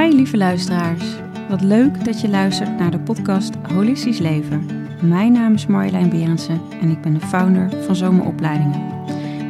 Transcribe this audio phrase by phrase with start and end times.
[0.00, 1.04] Hi lieve luisteraars.
[1.48, 4.66] Wat leuk dat je luistert naar de podcast Holistisch Leven.
[5.02, 8.80] Mijn naam is Marjolein Berendsen en ik ben de founder van Zomeropleidingen.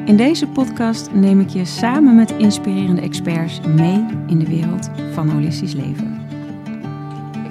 [0.06, 5.28] In deze podcast neem ik je samen met inspirerende experts mee in de wereld van
[5.28, 6.20] holistisch leven.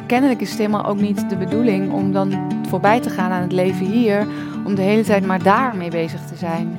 [0.07, 3.51] Kennelijk is het helemaal ook niet de bedoeling om dan voorbij te gaan aan het
[3.51, 4.27] leven hier,
[4.65, 6.77] om de hele tijd maar daarmee bezig te zijn.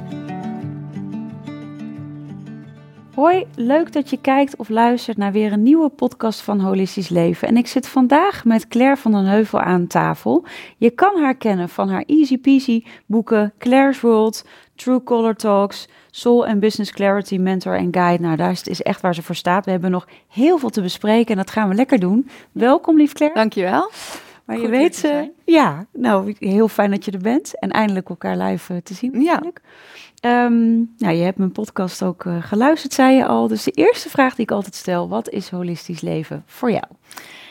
[3.15, 7.49] Hoi, leuk dat je kijkt of luistert naar weer een nieuwe podcast van Holistisch Leven.
[7.49, 10.45] En ik zit vandaag met Claire van den Heuvel aan tafel.
[10.77, 16.47] Je kan haar kennen van haar Easy Peasy boeken Claire's World, True Color Talks, Soul
[16.47, 18.23] and Business Clarity Mentor en Guide.
[18.23, 19.65] Nou, daar is echt waar ze voor staat.
[19.65, 22.29] We hebben nog heel veel te bespreken en dat gaan we lekker doen.
[22.53, 23.39] Welkom, lief Claire.
[23.39, 23.91] Dankjewel.
[24.45, 25.31] Maar je weet, ze.
[25.45, 29.21] ja, nou, heel fijn dat je er bent en eindelijk elkaar live eh, te zien.
[29.21, 29.43] Ja.
[30.27, 33.49] Um, nou, je hebt mijn podcast ook uh, geluisterd, zei je al.
[33.49, 36.85] Dus de eerste vraag die ik altijd stel, wat is holistisch leven voor jou?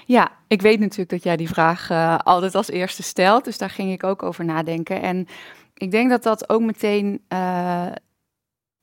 [0.05, 3.69] Ja, ik weet natuurlijk dat jij die vraag uh, altijd als eerste stelt, dus daar
[3.69, 5.01] ging ik ook over nadenken.
[5.01, 5.27] En
[5.73, 7.91] ik denk dat dat ook meteen uh,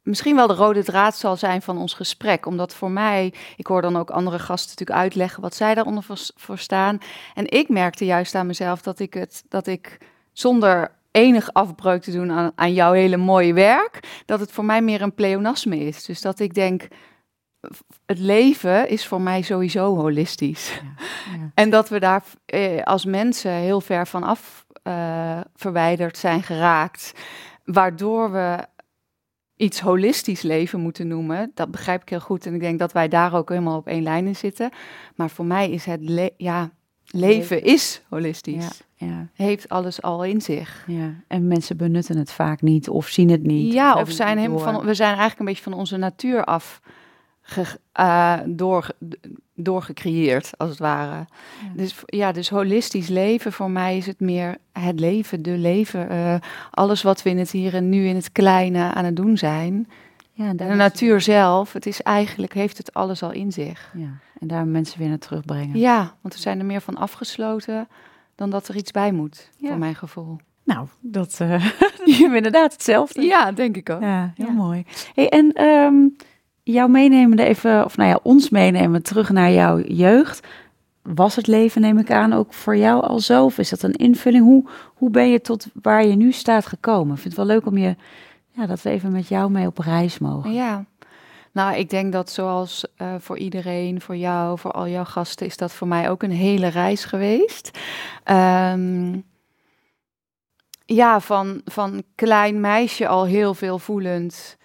[0.02, 2.46] misschien wel de rode draad zal zijn van ons gesprek.
[2.46, 6.18] Omdat voor mij, ik hoor dan ook andere gasten natuurlijk uitleggen wat zij daaronder voor,
[6.36, 6.98] voor staan.
[7.34, 9.98] En ik merkte juist aan mezelf dat ik het, dat ik
[10.32, 14.82] zonder enig afbreuk te doen aan, aan jouw hele mooie werk, dat het voor mij
[14.82, 16.04] meer een pleonasme is.
[16.04, 16.88] Dus dat ik denk,
[18.06, 20.74] het leven is voor mij sowieso holistisch.
[20.74, 21.04] Ja,
[21.36, 21.50] ja.
[21.62, 27.12] En dat we daar eh, als mensen heel ver van af uh, verwijderd zijn geraakt,
[27.64, 28.66] waardoor we
[29.56, 31.50] iets holistisch leven moeten noemen.
[31.54, 32.46] Dat begrijp ik heel goed.
[32.46, 34.70] En ik denk dat wij daar ook helemaal op één lijn in zitten.
[35.14, 36.70] Maar voor mij is het ja,
[37.10, 38.82] leven, leven is holistisch.
[38.94, 39.28] Ja, ja.
[39.34, 40.84] Heeft alles al in zich.
[40.86, 41.14] Ja.
[41.26, 43.72] En mensen benutten het vaak niet of zien het niet.
[43.72, 44.84] Ja, of, zijn helemaal van.
[44.84, 46.80] We zijn eigenlijk een beetje van onze natuur af
[47.42, 48.88] ge, uh, door,
[49.54, 51.16] doorgecreëerd, als het ware.
[51.16, 51.72] Ja.
[51.74, 56.12] Dus ja, dus holistisch leven voor mij is het meer het leven, de leven.
[56.12, 56.34] Uh,
[56.70, 59.88] alles wat we in het hier en nu in het kleine aan het doen zijn.
[60.44, 63.92] Ja, de natuur zelf, het is eigenlijk, heeft het alles al in zich.
[63.96, 64.08] Ja,
[64.38, 65.78] en daar mensen weer naar terugbrengen.
[65.78, 67.88] Ja, want we zijn er meer van afgesloten
[68.34, 69.68] dan dat er iets bij moet, ja.
[69.68, 70.36] voor mijn gevoel.
[70.64, 71.64] Nou, dat uh,
[72.04, 73.22] je inderdaad hetzelfde.
[73.22, 74.00] Ja, denk ik ook.
[74.00, 74.52] Ja, heel ja.
[74.52, 74.84] mooi.
[75.14, 76.16] Hey, en um,
[76.62, 80.46] jouw meenemen even, of nou ja, ons meenemen terug naar jouw jeugd.
[81.02, 83.44] Was het leven, neem ik aan, ook voor jou al zo?
[83.44, 84.44] Of is dat een invulling?
[84.44, 84.64] Hoe,
[84.94, 87.14] hoe ben je tot waar je nu staat gekomen?
[87.14, 87.96] Ik vind het wel leuk om je,
[88.52, 90.52] ja, dat we even met jou mee op reis mogen.
[90.52, 90.84] Ja,
[91.52, 95.56] nou, ik denk dat zoals uh, voor iedereen, voor jou, voor al jouw gasten, is
[95.56, 97.78] dat voor mij ook een hele reis geweest.
[98.24, 99.24] Um,
[100.84, 104.56] ja, van, van klein meisje al heel veel voelend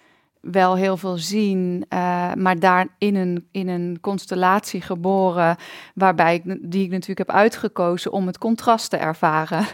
[0.50, 5.56] wel heel veel zien, uh, maar daar in een, in een constellatie geboren,
[5.94, 9.66] waarbij ik, die ik natuurlijk heb uitgekozen om het contrast te ervaren.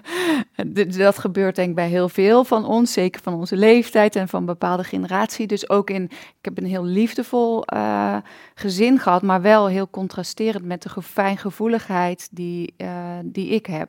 [0.97, 4.45] dat gebeurt denk ik bij heel veel van ons, zeker van onze leeftijd en van
[4.45, 5.47] bepaalde generatie.
[5.47, 8.17] Dus ook in, ik heb een heel liefdevol uh,
[8.55, 12.89] gezin gehad, maar wel heel contrasterend met de fijngevoeligheid die, uh,
[13.25, 13.89] die ik heb.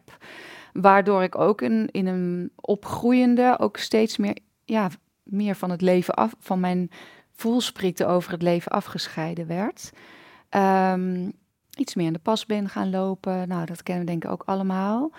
[0.73, 4.89] Waardoor ik ook in, in een opgroeiende, ook steeds meer ja,
[5.23, 6.91] meer van het leven af, van mijn
[7.31, 9.91] voelsprieten over het leven afgescheiden werd.
[10.49, 11.31] Um,
[11.75, 13.47] iets meer in de pas ben gaan lopen.
[13.47, 15.11] Nou, dat kennen we denk ik ook allemaal.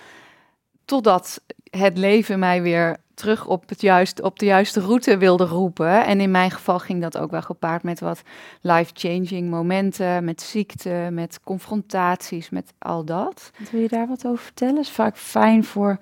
[0.85, 6.05] Totdat het leven mij weer terug op, het juist, op de juiste route wilde roepen.
[6.05, 8.23] En in mijn geval ging dat ook wel gepaard met wat
[8.61, 13.51] life-changing momenten, met ziekte, met confrontaties, met al dat.
[13.71, 14.79] Wil je daar wat over vertellen?
[14.79, 15.99] Is vaak fijn voor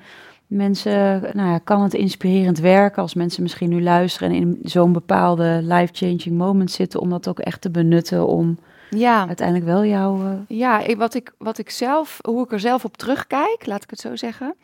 [0.57, 4.93] mensen, nou ja, kan het inspirerend werken als mensen misschien nu luisteren en in zo'n
[4.93, 8.59] bepaalde life-changing moment zitten, om dat ook echt te benutten om
[8.91, 9.27] ja.
[9.27, 10.25] uiteindelijk wel jouw...
[10.25, 10.33] Uh...
[10.49, 13.91] Ja, ik, wat, ik, wat ik zelf, hoe ik er zelf op terugkijk, laat ik
[13.91, 14.55] het zo zeggen,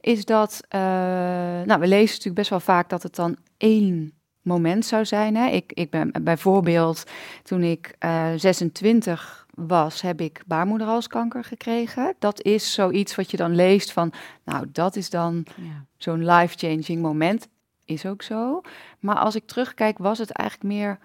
[0.00, 0.80] is dat, uh,
[1.64, 5.36] nou, we lezen natuurlijk best wel vaak dat het dan één moment zou zijn.
[5.36, 5.48] Hè?
[5.48, 7.04] Ik, ik ben bijvoorbeeld,
[7.42, 12.14] toen ik uh, 26 was, heb ik baarmoederhalskanker gekregen.
[12.18, 14.12] Dat is zoiets wat je dan leest van,
[14.44, 15.84] nou, dat is dan ja.
[15.96, 17.48] zo'n life-changing moment.
[17.84, 18.60] Is ook zo.
[18.98, 20.98] Maar als ik terugkijk, was het eigenlijk meer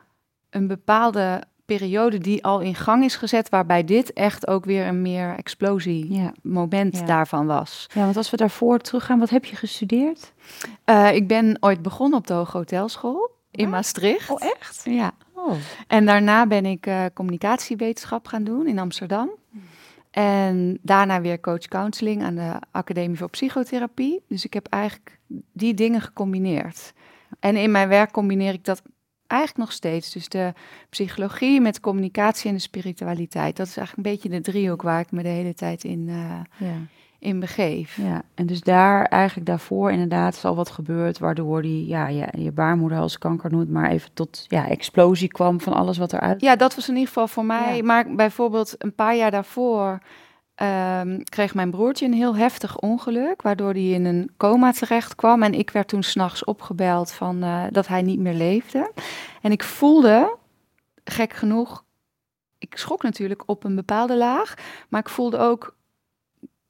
[0.49, 5.01] een bepaalde periode die al in gang is gezet, waarbij dit echt ook weer een
[5.01, 6.33] meer explosie ja.
[6.41, 7.05] moment ja.
[7.05, 7.89] daarvan was.
[7.94, 10.33] Ja, want als we daarvoor teruggaan, wat heb je gestudeerd?
[10.85, 14.30] Uh, ik ben ooit begonnen op de Hoge Hotelschool in Maastricht.
[14.30, 14.81] Oh, echt?
[14.83, 15.12] Ja.
[15.33, 15.54] Oh.
[15.88, 19.30] En daarna ben ik uh, communicatiewetenschap gaan doen in Amsterdam.
[20.12, 24.24] En daarna weer coach counseling aan de Academie voor Psychotherapie.
[24.27, 25.19] Dus ik heb eigenlijk
[25.54, 26.94] die dingen gecombineerd.
[27.39, 28.81] En in mijn werk combineer ik dat
[29.27, 30.12] eigenlijk nog steeds.
[30.12, 30.54] Dus de
[30.89, 33.56] psychologie met communicatie en de spiritualiteit.
[33.56, 36.39] Dat is eigenlijk een beetje de driehoek waar ik me de hele tijd in, uh,
[36.57, 36.75] ja.
[37.19, 37.96] In begeef.
[37.96, 41.19] Ja, en dus daar eigenlijk daarvoor inderdaad is al wat gebeurd...
[41.19, 43.69] waardoor die, ja, je, je baarmoeder als kanker noemt...
[43.69, 46.42] maar even tot ja, explosie kwam van alles wat eruit...
[46.42, 47.81] Ja, dat was in ieder geval voor mij.
[47.81, 50.00] Maar bijvoorbeeld een paar jaar daarvoor
[51.02, 55.44] um, kreeg mijn broertje een heel heftig ongeluk, waardoor hij in een coma terecht kwam.
[55.44, 58.92] En ik werd toen s'nachts opgebeld van, uh, dat hij niet meer leefde.
[59.42, 60.38] En ik voelde,
[61.04, 61.84] gek genoeg,
[62.58, 64.54] ik schrok natuurlijk op een bepaalde laag,
[64.90, 65.76] maar ik voelde ook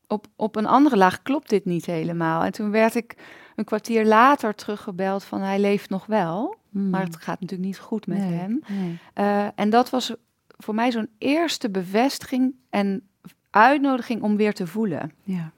[0.08, 2.44] op, op een andere laag klopt dit niet helemaal.
[2.44, 3.16] En toen werd ik
[3.56, 6.90] een kwartier later teruggebeld van hij leeft nog wel, hmm.
[6.90, 8.64] maar het gaat natuurlijk niet goed met hem.
[8.68, 9.00] Nee.
[9.16, 10.14] Uh, en dat was
[10.58, 13.08] voor mij zo'n eerste bevestiging en
[13.50, 15.12] uitnodiging om weer te voelen.
[15.24, 15.52] Ja.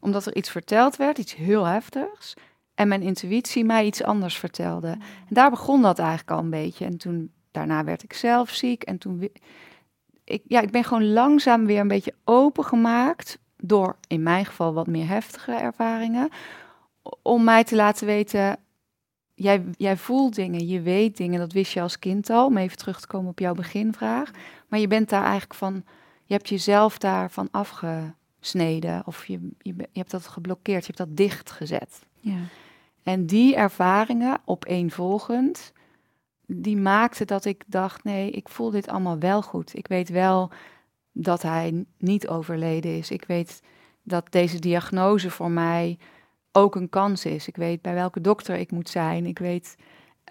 [0.00, 2.34] Omdat er iets verteld werd, iets heel heftigs.
[2.74, 4.88] En mijn intuïtie mij iets anders vertelde.
[4.88, 6.84] En daar begon dat eigenlijk al een beetje.
[6.84, 8.82] En toen, daarna werd ik zelf ziek.
[8.82, 9.28] En toen,
[10.24, 13.38] ik, ja, ik ben gewoon langzaam weer een beetje opengemaakt.
[13.56, 16.28] Door in mijn geval wat meer heftige ervaringen.
[17.22, 18.56] Om mij te laten weten,
[19.34, 22.46] jij, jij voelt dingen, je weet dingen, dat wist je als kind al.
[22.46, 24.30] Om even terug te komen op jouw beginvraag.
[24.68, 25.84] Maar je bent daar eigenlijk van
[26.24, 31.16] je hebt jezelf daarvan afgesneden of je, je, je hebt dat geblokkeerd, je hebt dat
[31.16, 32.06] dichtgezet.
[32.20, 32.38] Ja.
[33.02, 35.72] En die ervaringen opeenvolgend,
[36.46, 39.76] die maakte dat ik dacht, nee, ik voel dit allemaal wel goed.
[39.76, 40.50] Ik weet wel
[41.18, 43.10] dat hij niet overleden is.
[43.10, 43.62] Ik weet
[44.02, 45.98] dat deze diagnose voor mij
[46.52, 47.48] ook een kans is.
[47.48, 49.26] Ik weet bij welke dokter ik moet zijn.
[49.26, 49.76] Ik weet,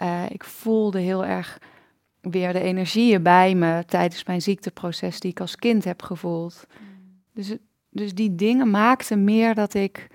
[0.01, 1.59] uh, ik voelde heel erg
[2.21, 6.67] weer de energieën bij me tijdens mijn ziekteproces die ik als kind heb gevoeld.
[7.33, 7.55] Dus,
[7.89, 10.07] dus die dingen maakten meer dat ik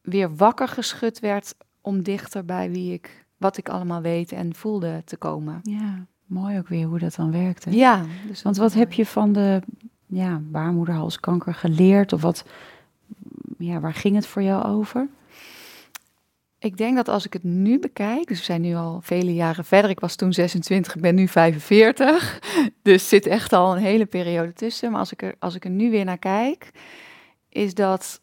[0.00, 5.02] weer wakker geschud werd om dichter bij wie ik, wat ik allemaal weet en voelde
[5.04, 5.60] te komen.
[5.62, 7.70] Ja, mooi ook weer hoe dat dan werkte.
[7.70, 8.04] Ja.
[8.26, 9.60] Dus Want wat heb je van de
[10.06, 12.12] ja, baarmoederhalskanker geleerd?
[12.12, 12.44] Of wat,
[13.58, 15.08] ja, waar ging het voor jou over?
[16.58, 19.64] Ik denk dat als ik het nu bekijk, dus we zijn nu al vele jaren
[19.64, 19.90] verder.
[19.90, 22.38] Ik was toen 26, ik ben nu 45.
[22.82, 24.90] Dus zit echt al een hele periode tussen.
[24.90, 26.70] Maar als ik er, als ik er nu weer naar kijk,
[27.48, 28.20] is dat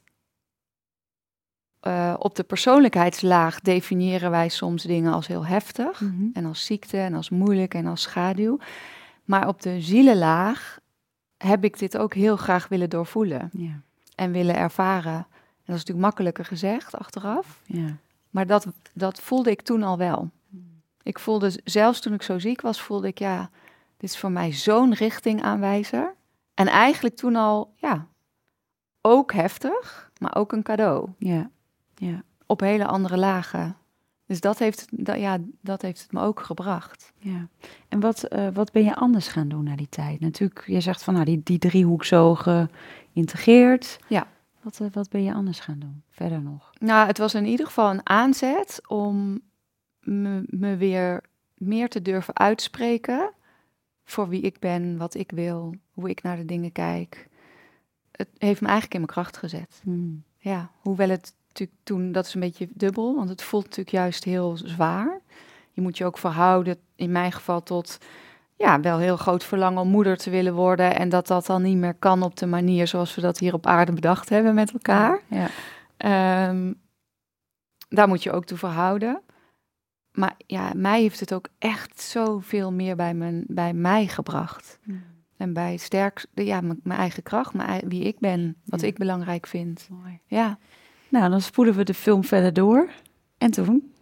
[1.88, 6.02] uh, op de persoonlijkheidslaag definiëren wij soms dingen als heel heftig.
[6.02, 6.28] Mhm.
[6.34, 8.58] En als ziekte en als moeilijk en als schaduw.
[9.24, 10.80] Maar op de zielenlaag
[11.38, 13.50] heb ik dit ook heel graag willen doorvoelen.
[13.52, 13.82] Ja.
[14.16, 15.14] En willen ervaren.
[15.14, 17.62] En dat is natuurlijk makkelijker gezegd achteraf.
[17.66, 17.98] Ja.
[18.30, 20.30] Maar dat, dat voelde ik toen al wel.
[21.04, 23.50] Ik voelde, zelfs toen ik zo ziek was, voelde ik, ja,
[23.98, 26.16] dit is voor mij zo'n richtingaanwijzer.
[26.54, 28.08] En eigenlijk toen al, ja,
[29.02, 31.10] ook heftig, maar ook een cadeau.
[31.18, 31.50] Ja,
[31.96, 32.24] ja.
[32.46, 33.78] Op hele andere lagen.
[34.26, 37.14] Dus dat heeft, dat, ja, dat heeft het me ook gebracht.
[37.18, 37.48] Ja.
[37.88, 40.20] En wat, uh, wat ben je anders gaan doen na die tijd?
[40.20, 44.00] Natuurlijk, je zegt van nou, die, die driehoek zo geïntegreerd.
[44.08, 44.28] Ja.
[44.62, 46.72] Wat, uh, wat ben je anders gaan doen verder nog?
[46.80, 49.42] Nou, het was in ieder geval een aanzet om
[50.00, 51.24] me, me weer
[51.58, 53.32] meer te durven uitspreken
[54.04, 57.28] voor wie ik ben, wat ik wil, hoe ik naar de dingen kijk.
[58.12, 59.82] Het heeft me eigenlijk in mijn kracht gezet.
[59.84, 60.24] Hmm.
[60.38, 64.24] Ja, hoewel het natuurlijk toen, dat is een beetje dubbel, want het voelt natuurlijk juist
[64.24, 65.22] heel zwaar.
[65.72, 67.98] Je moet je ook verhouden, in mijn geval, tot
[68.58, 70.96] ja, wel heel groot verlangen om moeder te willen worden.
[70.96, 73.66] En dat dat dan niet meer kan op de manier zoals we dat hier op
[73.66, 75.22] aarde bedacht hebben met elkaar.
[75.30, 75.48] Ja.
[75.98, 76.74] Ehm,
[77.90, 79.22] daar moet je ook toe verhouden.
[80.12, 84.80] Maar ja, mij heeft het ook echt zoveel meer bij, mijn, bij mij gebracht.
[84.84, 85.04] Hmm.
[85.38, 89.88] En bij sterk, ja, mijn, eigen kracht, mijn, wie ik ben, wat ik belangrijk vind.
[89.92, 90.20] Mooi.
[90.26, 90.58] Ja.
[91.10, 92.90] Nou, dan spoelen we de film verder door.
[93.38, 93.94] En toen?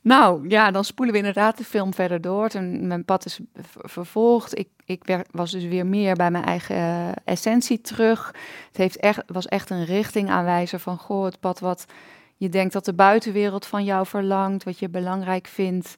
[0.00, 2.48] Nou ja, dan spoelen we inderdaad de film verder door.
[2.48, 3.40] En mijn pad is
[3.82, 4.58] vervolgd.
[4.58, 8.26] Ik, ik was dus weer meer bij mijn eigen uh, essentie terug.
[8.66, 10.98] Het heeft echt, was echt een richtingaanwijzer van...
[10.98, 11.84] goh, het pad wat
[12.36, 14.64] je denkt dat de buitenwereld van jou verlangt...
[14.64, 15.96] wat je belangrijk vindt,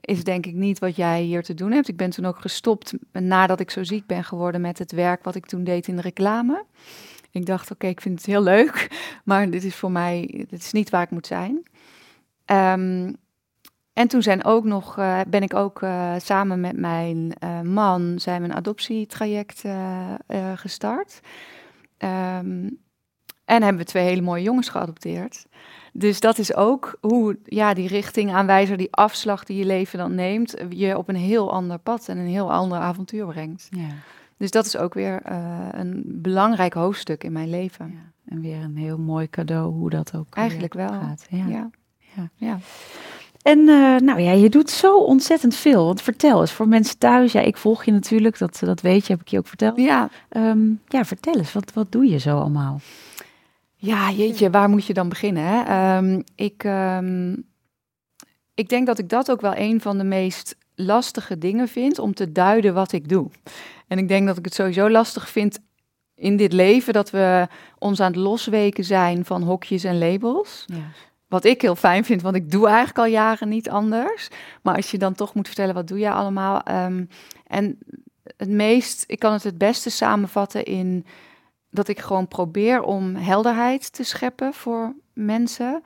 [0.00, 1.88] is denk ik niet wat jij hier te doen hebt.
[1.88, 4.60] Ik ben toen ook gestopt nadat ik zo ziek ben geworden...
[4.60, 6.64] met het werk wat ik toen deed in de reclame.
[7.30, 8.88] Ik dacht, oké, ik vind het heel leuk...
[9.24, 11.62] maar dit is voor mij, dit is niet waar ik moet zijn...
[12.46, 13.16] Um,
[13.92, 18.18] en toen zijn ook nog, uh, ben ik ook uh, samen met mijn uh, man
[18.18, 19.64] zijn een adoptietraject
[20.54, 21.20] gestart.
[21.98, 22.78] Um,
[23.48, 25.46] en hebben we twee hele mooie jongens geadopteerd.
[25.98, 30.54] Dus dat is ook hoe ja, die richtingaanwijzer, die afslag die je leven dan neemt,
[30.68, 33.66] je op een heel ander pad en een heel ander avontuur brengt.
[33.70, 33.88] Ja.
[34.36, 35.20] Dus dat is ook weer
[35.74, 37.86] een belangrijk hoofdstuk in mijn leven.
[37.86, 38.32] Ja.
[38.34, 41.26] En weer een heel mooi cadeau hoe dat ook eigenlijk wel gaat.
[41.30, 41.70] Ja.
[42.14, 42.30] ja.
[42.34, 42.58] ja.
[43.42, 45.84] En uh, nou ja, je doet zo ontzettend veel.
[45.84, 49.12] Want vertel eens, voor mensen thuis, ja, ik volg je natuurlijk, dat, dat weet je,
[49.12, 49.76] heb ik je ook verteld.
[49.76, 50.10] Ja.
[50.30, 52.80] Um, ja, vertel eens, wat, wat doe je zo allemaal?
[53.80, 55.44] Ja, jeetje, waar moet je dan beginnen?
[55.44, 55.96] Hè?
[55.96, 57.44] Um, ik, um,
[58.54, 62.14] ik denk dat ik dat ook wel een van de meest lastige dingen vind om
[62.14, 63.30] te duiden wat ik doe.
[63.86, 65.58] En ik denk dat ik het sowieso lastig vind
[66.14, 70.64] in dit leven dat we ons aan het losweken zijn van hokjes en labels.
[70.66, 70.90] Ja.
[71.28, 74.28] Wat ik heel fijn vind, want ik doe eigenlijk al jaren niet anders.
[74.62, 76.62] Maar als je dan toch moet vertellen, wat doe jij allemaal?
[76.70, 77.08] Um,
[77.46, 77.78] en
[78.36, 81.06] het meest, ik kan het het beste samenvatten in
[81.70, 85.82] dat ik gewoon probeer om helderheid te scheppen voor mensen.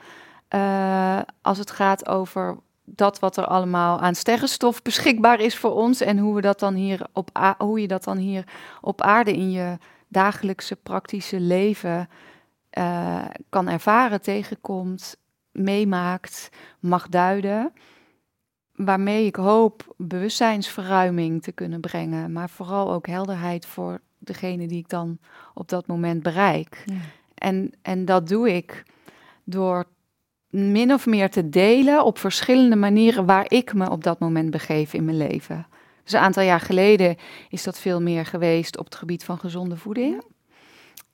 [0.55, 6.01] Uh, als het gaat over dat wat er allemaal aan sterrenstof beschikbaar is voor ons
[6.01, 8.45] en hoe we dat dan hier op hoe je dat dan hier
[8.81, 12.09] op aarde in je dagelijkse praktische leven
[12.79, 15.17] uh, kan ervaren, tegenkomt,
[15.53, 16.49] meemaakt,
[16.81, 17.73] mag duiden.
[18.73, 24.89] Waarmee ik hoop bewustzijnsverruiming te kunnen brengen, maar vooral ook helderheid voor degene die ik
[24.89, 25.19] dan
[25.55, 26.83] op dat moment bereik.
[26.87, 26.95] Ja.
[27.35, 28.83] En, en dat doe ik
[29.45, 29.85] door
[30.51, 34.93] min of meer te delen op verschillende manieren waar ik me op dat moment begeef
[34.93, 35.67] in mijn leven.
[36.05, 37.17] Dus een aantal jaar geleden
[37.49, 40.23] is dat veel meer geweest op het gebied van gezonde voeding.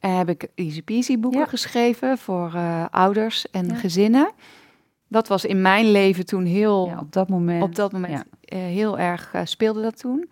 [0.00, 0.08] Ja.
[0.16, 4.30] heb ik Easy Peasy boeken geschreven voor uh, ouders en gezinnen.
[5.08, 6.96] Dat was in mijn leven toen heel...
[7.00, 7.62] op dat moment.
[7.62, 10.28] Op dat moment uh, heel erg uh, speelde dat toen.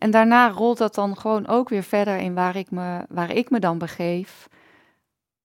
[0.00, 3.50] En daarna rolt dat dan gewoon ook weer verder in waar ik me, waar ik
[3.50, 4.48] me dan begeef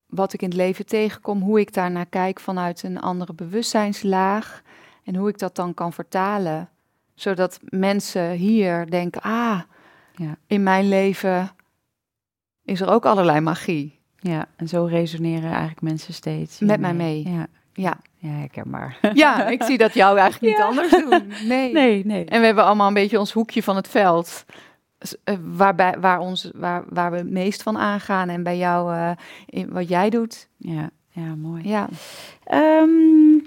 [0.06, 4.62] wat ik in het leven tegenkom, hoe ik daar naar kijk vanuit een andere bewustzijnslaag
[5.04, 6.70] en hoe ik dat dan kan vertalen,
[7.16, 9.62] zodat mensen hier denken, ah,
[10.16, 10.38] ja.
[10.48, 11.52] in mijn leven
[12.64, 14.00] is er ook allerlei magie.
[14.16, 16.60] Ja, en zo resoneren eigenlijk mensen steeds.
[16.60, 17.30] Met mij mee.
[17.30, 17.48] Ja.
[17.74, 17.98] Ja.
[18.52, 18.98] Ja, maar.
[19.14, 21.34] Ja, ik zie dat jou eigenlijk niet anders doen.
[21.48, 21.72] Nee.
[21.72, 22.06] nee.
[22.06, 24.46] Nee, En we hebben allemaal een beetje ons hoekje van het veld.
[25.24, 29.12] Eh, waarbij, waar, ons, waar, waar we het meest van aangaan en bij jou uh,
[29.46, 30.48] in wat jij doet.
[30.58, 31.68] Ja, ja mooi.
[31.68, 31.90] Ja.
[32.82, 33.46] Um,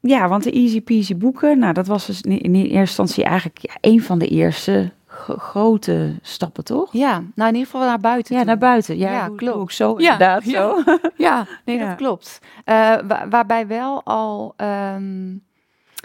[0.00, 3.76] ja, want de Easy Peasy boeken, nou dat was dus in, eerste instantie eigenlijk ja,
[3.80, 6.92] een van de eerste grote stappen, toch?
[6.92, 8.36] Ja, nou in ieder geval naar buiten.
[8.36, 8.98] Ja, naar buiten.
[8.98, 9.56] Ja, ja klopt.
[9.56, 10.44] Ook zo, ja, inderdaad.
[10.44, 10.82] Ja, zo.
[11.16, 12.38] ja nee, dat klopt.
[12.64, 12.96] Uh,
[13.30, 15.44] waarbij wel al um,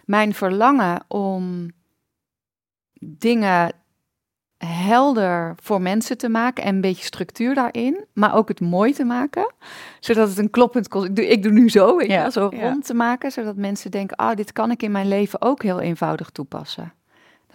[0.05, 1.71] mijn verlangen om
[2.99, 3.71] dingen
[4.57, 9.03] helder voor mensen te maken en een beetje structuur daarin, maar ook het mooi te
[9.03, 9.53] maken,
[9.99, 11.07] zodat het een kloppend kost.
[11.07, 14.35] Ik doe, ik doe nu zo, ja, zo rond te maken, zodat mensen denken, ah,
[14.35, 16.93] dit kan ik in mijn leven ook heel eenvoudig toepassen.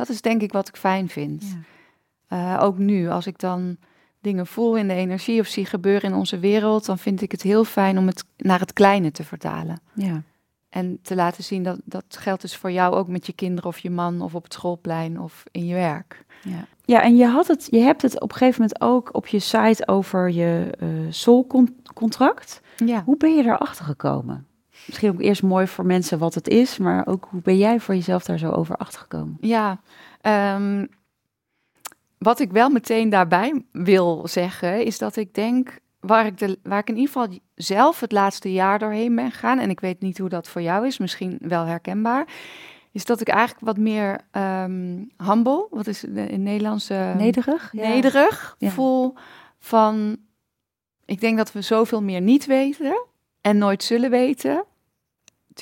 [0.00, 1.56] Dat is denk ik wat ik fijn vind.
[2.28, 2.56] Ja.
[2.56, 3.76] Uh, ook nu, als ik dan
[4.20, 7.42] dingen voel in de energie of zie gebeuren in onze wereld, dan vind ik het
[7.42, 9.80] heel fijn om het naar het kleine te vertalen.
[9.92, 10.22] Ja.
[10.68, 13.78] En te laten zien dat dat geldt dus voor jou ook met je kinderen of
[13.78, 16.24] je man of op het schoolplein of in je werk.
[16.42, 16.66] Ja.
[16.84, 19.38] Ja, en je, had het, je hebt het op een gegeven moment ook op je
[19.38, 22.60] site over je uh, soul-contract.
[22.76, 23.02] Ja.
[23.04, 24.46] Hoe ben je daarachter gekomen?
[24.86, 27.94] Misschien ook eerst mooi voor mensen wat het is, maar ook hoe ben jij voor
[27.94, 29.36] jezelf daar zo over achtergekomen?
[29.40, 29.80] Ja,
[30.56, 30.88] um,
[32.18, 36.78] wat ik wel meteen daarbij wil zeggen, is dat ik denk, waar ik, de, waar
[36.78, 40.18] ik in ieder geval zelf het laatste jaar doorheen ben gegaan, en ik weet niet
[40.18, 42.26] hoe dat voor jou is, misschien wel herkenbaar,
[42.92, 46.90] is dat ik eigenlijk wat meer um, humble, wat is in Nederlands?
[46.90, 47.72] Uh, nederig.
[47.72, 49.14] Nederig voel
[49.58, 50.16] van,
[51.04, 53.04] ik denk dat we zoveel meer niet weten
[53.40, 54.64] en nooit zullen weten.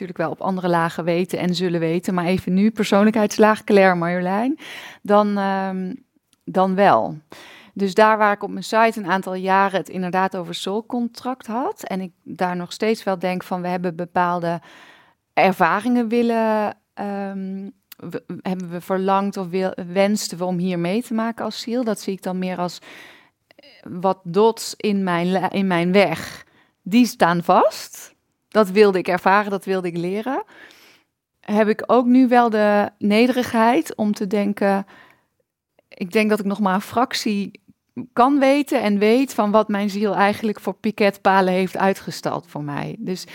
[0.01, 4.59] Natuurlijk wel op andere lagen weten en zullen weten, maar even nu persoonlijkheidslaag Claire Marjolein,
[5.03, 6.05] dan, um,
[6.45, 7.19] dan wel.
[7.75, 11.83] Dus daar waar ik op mijn site een aantal jaren het inderdaad over soul-contract had
[11.83, 14.61] en ik daar nog steeds wel denk van we hebben bepaalde
[15.33, 17.73] ervaringen willen um,
[18.43, 21.85] hebben we verlangd of wil, wensten we om hier mee te maken als ziel?
[21.85, 22.79] Dat zie ik dan meer als
[23.47, 26.47] eh, wat dots in mijn, in mijn weg.
[26.83, 28.17] Die staan vast.
[28.49, 30.43] Dat wilde ik ervaren, dat wilde ik leren.
[31.41, 34.87] Heb ik ook nu wel de nederigheid om te denken.
[35.89, 37.61] Ik denk dat ik nog maar een fractie
[38.13, 42.97] kan weten en weet van wat mijn ziel eigenlijk voor piketpalen heeft uitgestald voor mij.
[42.99, 43.27] Dus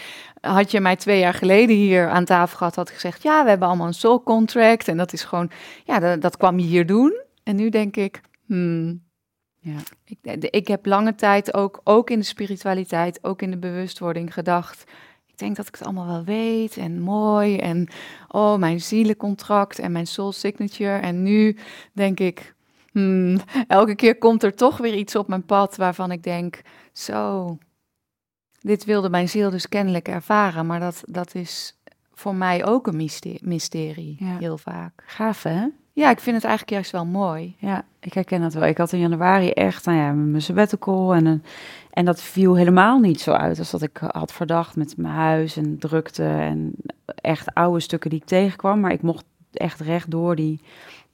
[0.42, 3.50] had je mij twee jaar geleden hier aan tafel gehad, had ik gezegd, ja, we
[3.50, 5.52] hebben allemaal een soul contract en dat is gewoon,
[5.84, 7.22] ja, dat, kwam je hier doen.
[7.44, 9.03] En nu denk ik, hmm,
[9.64, 9.78] ja.
[10.06, 14.84] ik, ik heb lange tijd ook, ook in de spiritualiteit, ook in de bewustwording gedacht,
[15.26, 17.88] ik denk dat ik het allemaal wel weet en mooi en
[18.28, 20.98] oh, mijn zielencontract en mijn soul signature.
[21.00, 21.58] En nu
[21.94, 22.56] denk ik,
[22.92, 27.58] hmm, elke keer komt er toch weer iets op mijn pad waarvan ik denk, zo,
[28.60, 31.78] dit wilde mijn ziel dus kennelijk ervaren, maar dat, dat is
[32.14, 34.38] voor mij ook een myste- mysterie, Ja.
[34.38, 35.04] heel vaak.
[35.06, 35.66] Gaaf, hè?
[35.96, 37.56] Ja, ik vind het eigenlijk juist wel mooi.
[37.58, 38.66] Ja, ik herken dat wel.
[38.66, 41.44] Ik had in januari echt, nou ja, mijn sabbatical en, een,
[41.92, 45.58] en dat viel helemaal niet zo uit als dat ik had verdacht met mijn huis
[45.58, 46.76] en drukte en
[47.16, 48.80] echt oude stukken die ik tegenkwam.
[48.80, 50.62] Maar ik mocht echt recht door die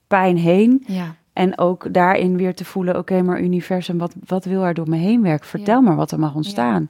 [0.08, 4.64] pijn heen Ja, en ook daarin weer te voelen, oké, maar universum, wat, wat wil
[4.64, 5.48] er door me heen werken?
[5.48, 6.90] Vertel maar wat er mag ontstaan.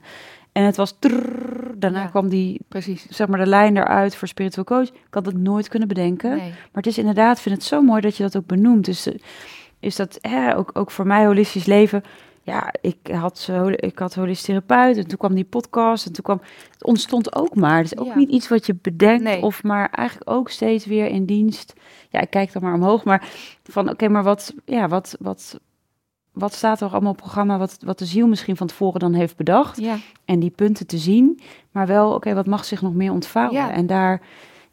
[0.60, 0.96] En het was
[1.74, 2.06] daarna Ja.
[2.06, 3.06] kwam die, precies.
[3.08, 4.88] zeg maar, de lijn eruit voor spiritual coach.
[4.88, 6.30] Ik had het nooit kunnen bedenken.
[6.30, 6.48] Nee.
[6.48, 8.84] Maar het is inderdaad, ik vind het zo mooi dat je dat ook benoemt.
[8.84, 9.14] Dus eh,
[9.80, 12.02] is dat hè, ook, ook voor mij holistisch leven.
[12.42, 16.24] Ja, ik had, zo, ik had holistisch therapeut en toen kwam die podcast en toen
[16.24, 16.40] kwam...
[16.72, 17.76] Het ontstond ook maar.
[17.76, 18.16] Het is ook Ja.
[18.16, 19.42] niet iets wat je bedenkt Nee.
[19.42, 21.72] of maar eigenlijk ook steeds weer in dienst.
[22.10, 23.28] Ja, ik kijk dan maar omhoog, maar
[23.64, 25.60] van oké, maar wat, ja, wat, wat,
[26.32, 29.36] wat staat er allemaal op programma wat, wat de ziel misschien van tevoren dan heeft
[29.36, 29.80] bedacht?
[29.80, 33.56] Ja, en die punten te zien, maar wel, oké, wat mag zich nog meer ontvouwen?
[33.56, 33.70] Ja.
[33.72, 34.20] En daar,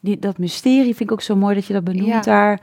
[0.00, 2.20] die, dat mysterie vind ik ook zo mooi dat je dat benoemt, Ja.
[2.20, 2.60] daar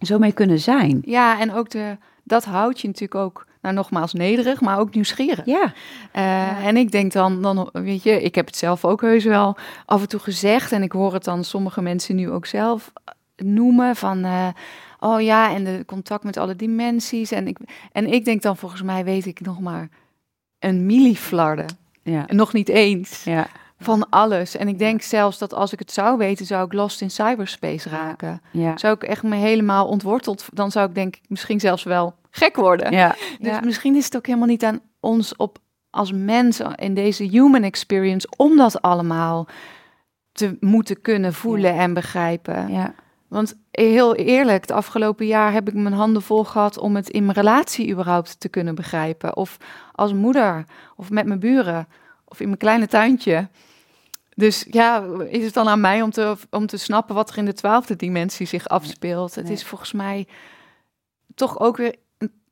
[0.00, 1.02] zo mee kunnen zijn.
[1.04, 5.44] ja en ook de, dat houdt je natuurlijk ook, nou nogmaals, nederig, maar ook nieuwsgierig.
[5.46, 5.72] Ja,
[6.12, 9.56] Eh, En ik denk dan, dan, weet je, ik heb het zelf ook heus wel
[9.86, 10.72] af en toe gezegd.
[10.72, 12.92] En ik hoor het dan sommige mensen nu ook zelf
[13.36, 14.24] noemen van...
[14.24, 14.48] eh,
[15.00, 17.30] oh ja, en de contact met alle dimensies.
[17.30, 17.58] En ik,
[17.92, 19.88] en ik denk dan, volgens mij weet ik nog maar
[20.58, 21.64] een milliflarde.
[22.02, 23.46] ja, En nog niet eens ja,
[23.78, 24.56] van alles.
[24.56, 27.88] En ik denk zelfs dat als ik het zou weten, zou ik lost in cyberspace
[27.88, 28.42] raken.
[28.50, 28.76] ja.
[28.76, 30.48] Zou ik echt me helemaal ontworteld...
[30.52, 32.92] Dan zou ik denk ik misschien zelfs wel gek worden.
[32.92, 33.60] Ja, Dus ja.
[33.60, 35.58] misschien is het ook helemaal niet aan ons op
[35.90, 39.46] als mensen in deze human experience om dat allemaal
[40.32, 42.72] te moeten kunnen voelen en begrijpen.
[42.72, 42.94] ja,
[43.28, 47.22] Want heel eerlijk, het afgelopen jaar heb ik mijn handen vol gehad om het in
[47.22, 49.36] mijn relatie überhaupt te kunnen begrijpen.
[49.36, 49.56] Of
[49.92, 50.64] als moeder,
[50.96, 51.88] of met mijn buren,
[52.24, 53.48] of in mijn kleine tuintje.
[54.34, 57.44] Dus ja, is het dan aan mij om te, om te snappen wat er in
[57.44, 59.34] de twaalfde dimensie zich afspeelt?
[59.34, 60.26] Het is volgens mij
[61.34, 61.94] toch ook weer,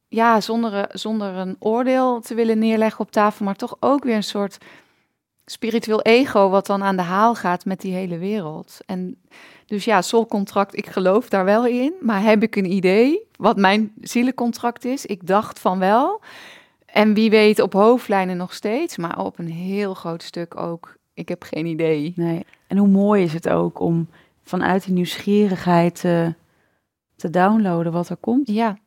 [0.09, 4.23] ja, zonder, zonder een oordeel te willen neerleggen op tafel, maar toch ook weer een
[4.23, 4.59] soort
[5.47, 8.79] spiritueel ego wat dan aan de haal gaat met die hele wereld.
[8.87, 9.23] En
[9.67, 13.93] dus ja, soulcontract, ik geloof daar wel in, maar heb ik een idee wat mijn
[14.01, 15.07] zielencontract is?
[15.07, 16.21] Ik dacht van wel.
[16.87, 20.97] En wie weet op hoofdlijnen nog steeds, maar op een heel groot stuk ook.
[21.15, 22.13] Ik heb geen idee.
[22.17, 22.45] nee.
[22.67, 24.09] En hoe mooi is het ook om
[24.43, 26.35] vanuit die nieuwsgierigheid te,
[27.17, 28.49] te downloaden wat er komt.
[28.49, 28.79] Ja,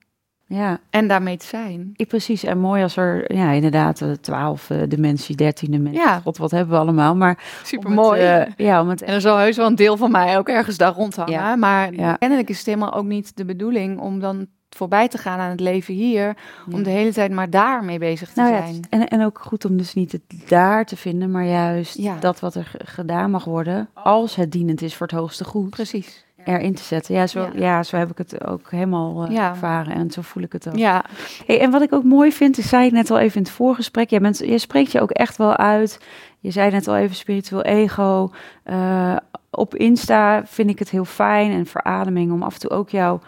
[0.49, 1.91] Ja, en daarmee te zijn.
[1.95, 2.43] ik, precies.
[2.43, 6.01] En mooi als er, ja, inderdaad, de twaalf uh, dimensie, dertien dimensie.
[6.01, 6.19] Ja.
[6.19, 7.15] God, wat hebben we allemaal.
[7.15, 8.21] Maar Super mooi.
[8.21, 10.77] eh, ja, om het En er zal heus wel een deel van mij ook ergens
[10.77, 11.31] daar rondhangen.
[11.33, 11.55] Ja.
[11.55, 12.13] Maar Ja.
[12.13, 15.59] kennelijk is het helemaal ook niet de bedoeling om dan voorbij te gaan aan het
[15.59, 16.35] leven hier.
[16.71, 16.83] Om Ja.
[16.83, 18.81] de hele tijd maar daarmee bezig te Nou ja, zijn.
[18.89, 22.15] en, en ook goed om dus niet het daar te vinden, maar juist Ja.
[22.19, 25.69] dat wat er ge- gedaan mag worden, als het dienend is voor het hoogste goed,
[25.69, 26.25] Precies.
[26.47, 27.15] Erin te zetten.
[27.15, 27.49] Ja, zo, Ja.
[27.55, 27.83] ja.
[27.83, 29.49] zo heb ik het ook helemaal eh, Ja.
[29.49, 30.75] ervaren en zo voel ik het ook.
[30.77, 31.03] Ja,
[31.45, 33.51] Hey, en wat ik ook mooi vind, is zei ik net al even in het
[33.51, 35.99] voorgesprek, jij, bent, jij spreekt je ook echt wel uit.
[36.39, 38.31] Je zei net al even spiritueel ego.
[38.63, 39.15] Eh,
[39.49, 43.19] op Insta vind ik het heel fijn en verademing om af en toe ook jou,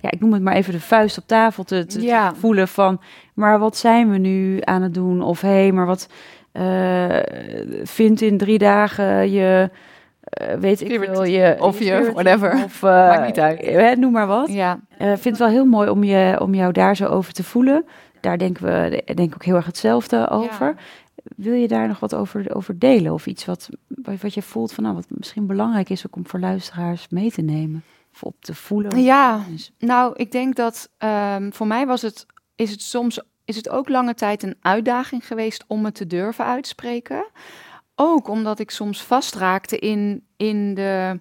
[0.00, 2.34] ja, ik noem het maar even de vuist op tafel te, Ja.
[2.34, 3.00] voelen van,
[3.34, 5.22] maar wat zijn we nu aan het doen?
[5.22, 6.08] Of hé, hey, maar wat
[6.52, 7.16] eh
[7.82, 9.70] vindt in drie dagen je,
[10.30, 11.56] eh, weet ik veel, je...
[11.60, 12.52] Of je whatever.
[12.64, 13.60] Of, eh, Maakt niet uit.
[13.60, 14.52] eh, noem maar wat.
[14.52, 14.80] ja.
[14.98, 17.84] Ik vind het wel heel mooi om, je, om jou daar zo over te voelen.
[18.20, 20.74] Daar denken we denk ik ook heel erg hetzelfde over.
[21.36, 23.12] Wil je daar nog wat over, over delen?
[23.12, 26.26] Of iets wat, wat wat je voelt van nou, wat misschien belangrijk is ook om
[26.26, 27.84] voor luisteraars mee te nemen?
[28.14, 29.02] Of op te voelen?
[29.02, 33.56] Ja, Dus- nou, ik denk dat ehm, voor mij was het, is het soms is
[33.56, 37.24] het ook lange tijd een uitdaging geweest om het te durven uitspreken.
[38.00, 41.18] Ook omdat ik soms vastraakte in, in de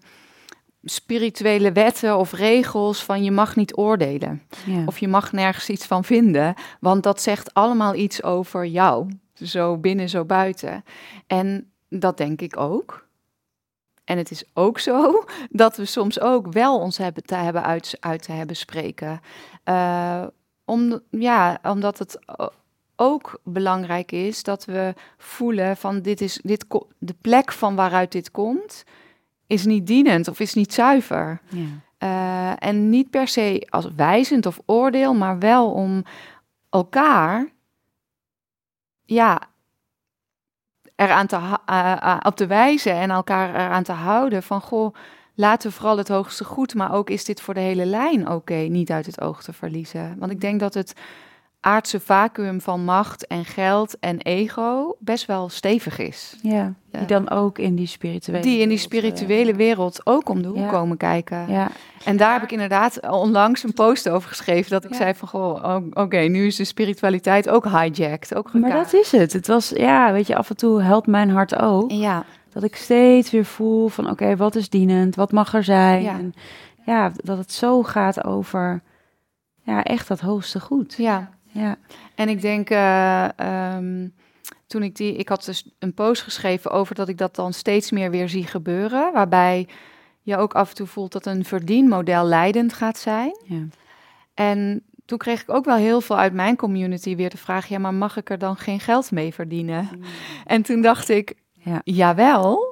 [0.84, 4.44] spirituele wetten of regels van je mag niet oordelen.
[4.66, 4.84] Ja.
[4.86, 9.10] Of je mag nergens iets van vinden, want dat zegt allemaal iets over jou.
[9.34, 10.84] Zo binnen, zo buiten.
[11.28, 13.08] En dat denk ik ook.
[14.04, 17.98] En het is ook zo dat we soms ook wel ons hebben te hebben uit,
[18.00, 19.20] uit te hebben spreken.
[19.64, 20.24] Eh,
[20.66, 22.52] om, ja, omdat het o-
[22.98, 26.66] ook belangrijk is dat we voelen van dit is dit,
[26.98, 28.84] de plek van waaruit dit komt,
[29.48, 31.42] is niet dienend of is niet zuiver.
[31.50, 31.66] ja.
[31.98, 36.04] Eh, en niet per se als wijzend of oordeel, maar wel om
[36.70, 37.50] elkaar
[39.06, 39.42] ja,
[40.96, 44.96] eraan te, eh, eh, op te wijzen en elkaar eraan te houden van goh,
[45.34, 48.54] laten we vooral het hoogste goed, maar ook is dit voor de hele lijn oké,
[48.54, 50.16] niet uit het oog te verliezen.
[50.20, 50.94] Want ik denk dat het
[51.60, 56.38] aardse vacuüm van macht en geld en ego best wel stevig is.
[56.42, 56.98] Ja, Ja.
[57.00, 60.48] die dan ook in die spirituele Die in die eh, spirituele wereld ook om de
[60.48, 60.70] hoek Ja.
[60.70, 61.46] komen kijken.
[61.52, 61.68] Ja,
[62.06, 64.72] En daar heb ik inderdaad onlangs een post over geschreven.
[64.72, 64.98] Dat ik Ja.
[64.98, 68.36] zei van, goh, oké, nu is de spiritualiteit ook hijacked.
[68.36, 69.34] Ook maar dat is het.
[69.34, 71.92] Het was, ja, weet je, af en toe helpt mijn hart ook.
[71.92, 75.16] Ja, Dat ik steeds weer voel van, oké, wat is dienend?
[75.16, 76.02] Wat mag er zijn?
[76.02, 76.12] Ja.
[76.12, 76.34] En
[76.86, 78.82] ja, dat het zo gaat over,
[79.64, 80.94] ja, echt dat hoogste goed.
[80.98, 81.30] ja.
[81.60, 81.78] Ja,
[82.16, 84.08] En ik denk, eh, ehm,
[84.68, 87.92] toen ik die, ik had dus een post geschreven over dat ik dat dan steeds
[87.92, 89.68] meer weer zie gebeuren, waarbij
[90.22, 93.38] je ook af en toe voelt dat een verdienmodel leidend gaat zijn.
[93.46, 93.62] ja.
[94.34, 97.80] En toen kreeg ik ook wel heel veel uit mijn community weer de vraag, ja,
[97.80, 99.90] maar mag ik er dan geen geld mee verdienen?
[100.46, 101.82] En toen dacht ik, Ja.
[101.84, 102.67] jawel.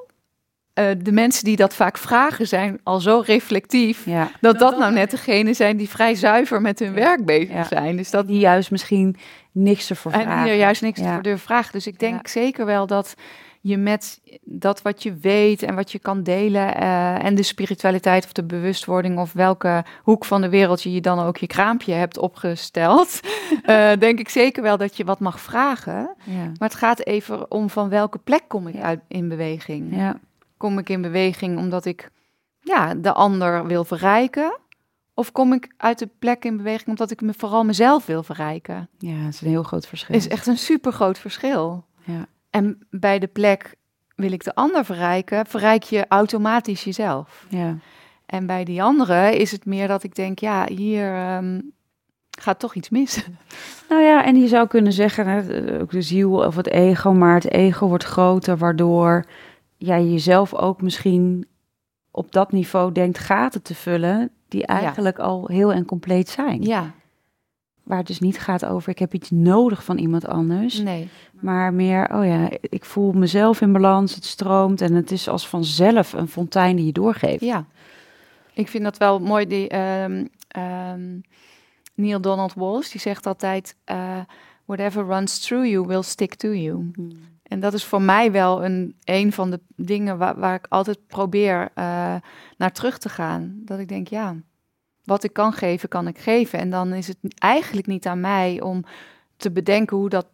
[0.76, 4.04] Eh, de mensen die dat vaak vragen zijn al zo reflectief.
[4.04, 4.30] ja.
[4.40, 6.94] Dat dat nou net degene zijn die vrij zuiver met hun Ja.
[6.94, 7.64] werk bezig Ja.
[7.64, 7.96] zijn.
[7.96, 9.16] Dus dat Die juist misschien
[9.52, 10.44] niks ervoor en vragen.
[10.44, 11.12] hier juist niks Ja.
[11.12, 11.72] voor durven vragen.
[11.72, 12.30] Dus ik denk Ja.
[12.40, 13.14] zeker wel dat
[13.60, 18.24] je met dat wat je weet en wat je kan delen eh, en de spiritualiteit
[18.24, 21.92] of de bewustwording of welke hoek van de wereld je je dan ook je kraampje
[21.92, 23.20] hebt opgesteld,
[23.64, 26.14] eh, denk ik zeker wel dat je wat mag vragen.
[26.24, 26.44] Ja.
[26.58, 28.80] Maar het gaat even om van welke plek kom ik Ja.
[28.82, 29.96] uit in beweging.
[29.96, 30.16] Ja.
[30.56, 32.10] Kom ik in beweging omdat ik
[32.60, 34.58] ja, de ander wil verrijken?
[35.14, 38.88] Of kom ik uit de plek in beweging omdat ik me vooral mezelf wil verrijken?
[38.98, 40.16] ja, het is een heel groot verschil.
[40.16, 41.84] is echt een super groot verschil.
[42.04, 42.26] Ja.
[42.50, 43.74] En bij de plek
[44.14, 47.46] wil ik de ander verrijken, verrijk je automatisch jezelf.
[47.48, 47.76] Ja.
[48.26, 51.60] En bij die andere is het meer dat ik denk, ja, hier ehm,
[52.30, 53.22] gaat toch iets mis.
[53.88, 57.34] Nou ja, en je zou kunnen zeggen, hè, ook de ziel of het ego, maar
[57.34, 59.24] het ego wordt groter, waardoor
[59.76, 61.46] jij jezelf ook misschien
[62.10, 66.62] op dat niveau denkt gaten te vullen, die eigenlijk al heel en compleet zijn.
[66.62, 66.94] Ja,
[67.86, 71.08] Waar het dus niet gaat over, ik heb iets nodig van iemand anders, nee.
[71.40, 75.48] maar meer, oh ja, ik voel mezelf in balans, het stroomt en het is als
[75.48, 77.40] vanzelf een fontein die je doorgeeft.
[77.40, 77.66] Ja.
[78.54, 79.46] Ik vind dat wel mooi.
[79.46, 81.18] Die, ehm, ehm,
[81.94, 84.18] Neil Donald Walsh, die zegt altijd, eh,
[84.64, 86.90] whatever runs through you will stick to you.
[87.48, 91.06] En dat is voor mij wel een, een van de dingen waar, waar ik altijd
[91.06, 92.14] probeer eh,
[92.56, 93.52] naar terug te gaan.
[93.64, 94.34] Dat ik denk, ja,
[95.04, 96.58] wat ik kan geven, kan ik geven.
[96.58, 98.84] En dan is het eigenlijk niet aan mij om
[99.36, 100.26] te bedenken hoe dat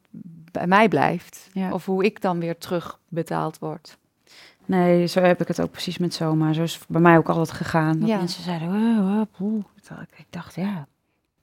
[0.53, 1.49] bij mij blijft.
[1.53, 1.73] Ja.
[1.73, 3.99] Of hoe ik dan weer terugbetaald word.
[4.67, 6.53] Nee, zo heb ik het ook precies met Soma.
[6.53, 7.99] Zo is het bij mij ook altijd gegaan.
[7.99, 8.17] Dat Ja.
[8.17, 8.69] mensen zeiden,
[10.17, 10.87] ik- dacht, ja,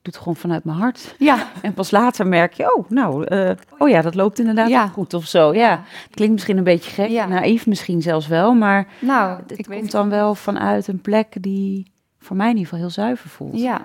[0.02, 1.14] doe het gewoon vanuit mijn hart.
[1.18, 4.86] Ja, En pas later merk je, oh, nou, eh, oh ja, dat loopt inderdaad Ja.
[4.86, 5.54] goed of zo.
[5.54, 7.26] Ja, het klinkt misschien een beetje gek, Ja.
[7.26, 11.42] naïef misschien zelfs wel, maar nou, het ik weet komt dan wel vanuit een plek
[11.42, 13.60] die voor mij in ieder geval heel zuiver voelt.
[13.60, 13.82] Ja,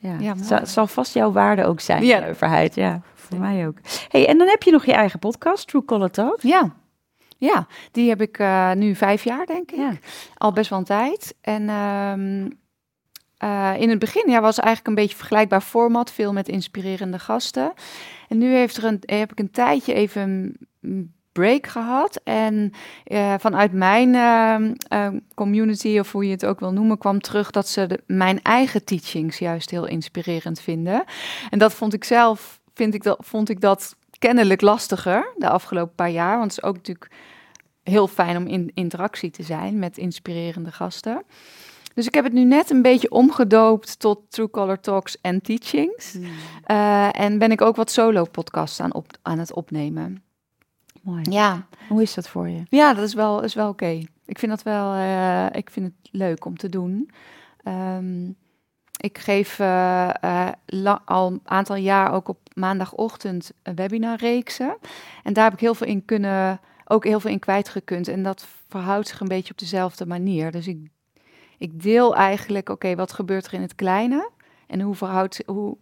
[0.00, 0.16] ja.
[0.18, 2.18] Ja, het, zal, het zal vast jouw waarde ook zijn, Ja.
[2.18, 2.74] zuiverheid.
[2.74, 3.76] Ja, voor mij ook.
[4.08, 6.38] hey, en dan heb je nog je eigen podcast, True Color Talk.
[6.40, 6.70] ja.
[7.40, 9.98] Ja, die heb ik eh, nu vijf jaar, denk ik.
[10.36, 11.34] Al best wel een tijd.
[11.40, 12.48] En ehm,
[13.38, 16.12] eh, in het begin ja, was eigenlijk een beetje vergelijkbaar format.
[16.12, 17.72] Veel met inspirerende gasten.
[18.28, 20.22] En nu heeft er een, heb ik een tijdje even
[20.80, 22.20] een break gehad.
[22.24, 22.72] En
[23.04, 27.50] eh, vanuit mijn ehm, ehm, community, of hoe je het ook wil noemen, kwam terug
[27.50, 31.04] dat ze mijn eigen teachings juist heel inspirerend vinden.
[31.50, 35.94] En dat vond ik zelf, vind ik dat, vond ik dat kennelijk lastiger de afgelopen
[35.94, 36.38] paar jaar.
[36.38, 37.10] Want het is ook natuurlijk
[37.82, 41.22] heel fijn om in interactie te zijn met inspirerende gasten.
[41.98, 46.16] Dus ik heb het nu net een beetje omgedoopt tot True Color Talks en Teachings.
[46.64, 50.22] Eh, en ben ik ook wat solo-podcasts aan, op, aan het opnemen.
[51.02, 51.22] Mooi.
[51.30, 52.62] Ja, Hoe is dat voor je?
[52.68, 54.00] ja dat is wel, is wel oké.
[54.26, 57.10] Ik vind dat wel eh, ik vind het leuk om te doen.
[57.62, 58.28] Ehm,
[58.96, 60.50] ik geef eh,
[61.04, 64.76] al een aantal jaar ook op maandagochtend een webinarreeksen.
[65.22, 68.08] En daar heb ik heel veel in kunnen, ook heel veel in kwijtgekund.
[68.08, 70.50] En dat verhoudt zich een beetje op dezelfde manier.
[70.50, 70.90] Dus ik,
[71.58, 74.30] ik deel eigenlijk, oké, wat gebeurt er in het kleine?
[74.66, 75.76] En hoe, verhoudt, hoe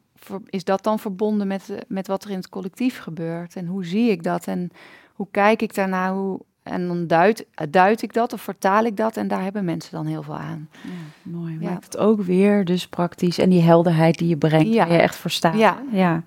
[0.46, 3.56] is dat dan verbonden met, met wat er in het collectief gebeurt?
[3.56, 4.46] En hoe zie ik dat?
[4.46, 4.70] En
[5.12, 6.14] hoe kijk ik daarna?
[6.14, 9.16] Hoe, en dan duid, duid ik dat of vertaal ik dat?
[9.16, 10.68] En daar hebben mensen dan heel veel aan.
[10.82, 11.56] Ja, mooi.
[11.60, 11.70] Ja.
[11.70, 13.38] Maakt het ook weer dus praktisch.
[13.38, 14.84] En die helderheid die je brengt, Ja.
[14.86, 15.58] je echt voor staat.
[15.58, 15.82] Ja.
[15.92, 16.22] ja.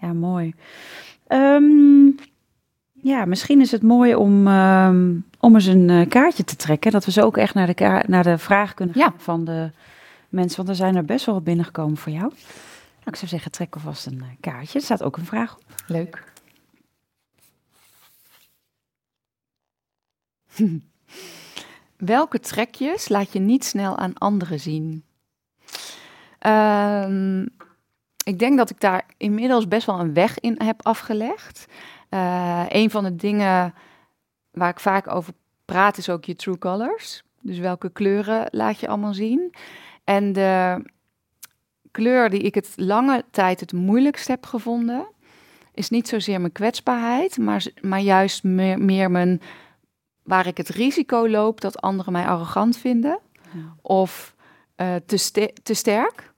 [0.00, 0.54] Ja, mooi.
[1.26, 2.08] Ehm,
[3.02, 6.92] ja, misschien is het mooi om, ehm, om eens een eh, kaartje te trekken.
[6.92, 9.04] Dat we zo ook echt naar de, ka- naar de vraag kunnen Ja.
[9.08, 9.70] gaan van de
[10.28, 10.56] mensen.
[10.56, 12.28] Want er zijn er best wel wat binnengekomen voor jou.
[12.28, 14.78] Nou, ik zou zeggen, trek alvast een eh, kaartje.
[14.78, 15.62] Er staat ook een vraag op.
[15.86, 16.24] Leuk.
[21.96, 25.04] Welke trekjes laat je niet snel aan anderen zien?
[26.38, 27.40] Ehm,
[28.24, 31.66] ik denk dat ik daar inmiddels best wel een weg in heb afgelegd.
[32.10, 33.74] Uh, een van de dingen
[34.50, 35.32] waar ik vaak over
[35.64, 37.22] praat is ook je true colors.
[37.40, 39.54] Dus welke kleuren laat je allemaal zien?
[40.04, 40.82] En de
[41.90, 45.06] kleur die ik het lange tijd het moeilijkst heb gevonden,
[45.74, 49.40] is niet zozeer mijn kwetsbaarheid, maar, maar juist meer, meer mijn
[50.22, 53.18] waar ik het risico loop dat anderen mij arrogant vinden
[53.82, 54.34] of
[54.76, 56.32] uh, te, te sterk.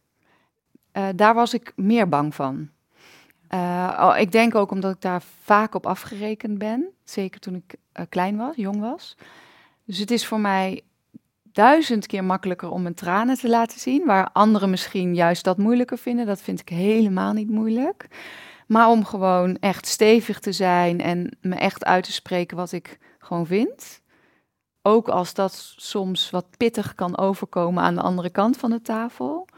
[0.93, 2.69] Uh, daar was ik meer bang van.
[3.55, 7.75] Uh, ik denk ook omdat ik daar vaak op afgerekend ben, zeker toen ik
[8.09, 9.17] klein was, jong was.
[9.85, 10.83] Dus het is voor mij
[11.53, 15.99] duizend keer makkelijker om mijn tranen te laten zien, waar anderen misschien juist dat moeilijker
[15.99, 16.27] vinden.
[16.27, 18.07] Dat vind ik helemaal niet moeilijk.
[18.67, 22.99] Maar om gewoon echt stevig te zijn en me echt uit te spreken wat ik
[23.19, 24.01] gewoon vind.
[24.83, 29.49] Ook als dat soms wat pittig kan overkomen aan de andere kant van de tafel.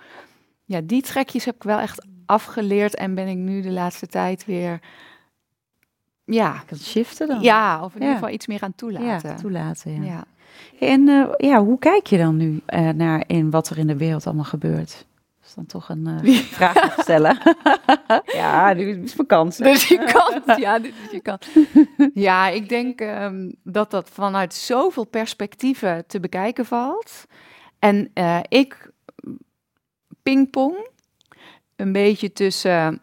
[0.65, 4.45] Ja, die trekjes heb ik wel echt afgeleerd en ben ik nu de laatste tijd
[4.45, 4.81] weer.
[6.25, 7.41] Ja, kan shiften dan.
[7.41, 9.31] Ja, of in ieder geval iets meer gaan toelaten.
[9.31, 10.03] Ja, toelaten, ja.
[10.03, 10.25] ja.
[10.81, 13.97] En uh, ja, hoe kijk je dan nu uh, naar in wat er in de
[13.97, 15.07] wereld allemaal gebeurt?
[15.55, 17.39] dan toch een uh, vraag stellen.
[18.43, 19.57] ja, nu is mijn kans.
[19.57, 21.49] Dus je kans, ja, dit is je kans.
[22.29, 27.25] Ja, ik denk um, dat dat vanuit zoveel perspectieven te bekijken valt.
[27.79, 28.11] En
[28.49, 28.91] ik
[30.23, 30.89] pingpong
[31.85, 32.99] een beetje tussen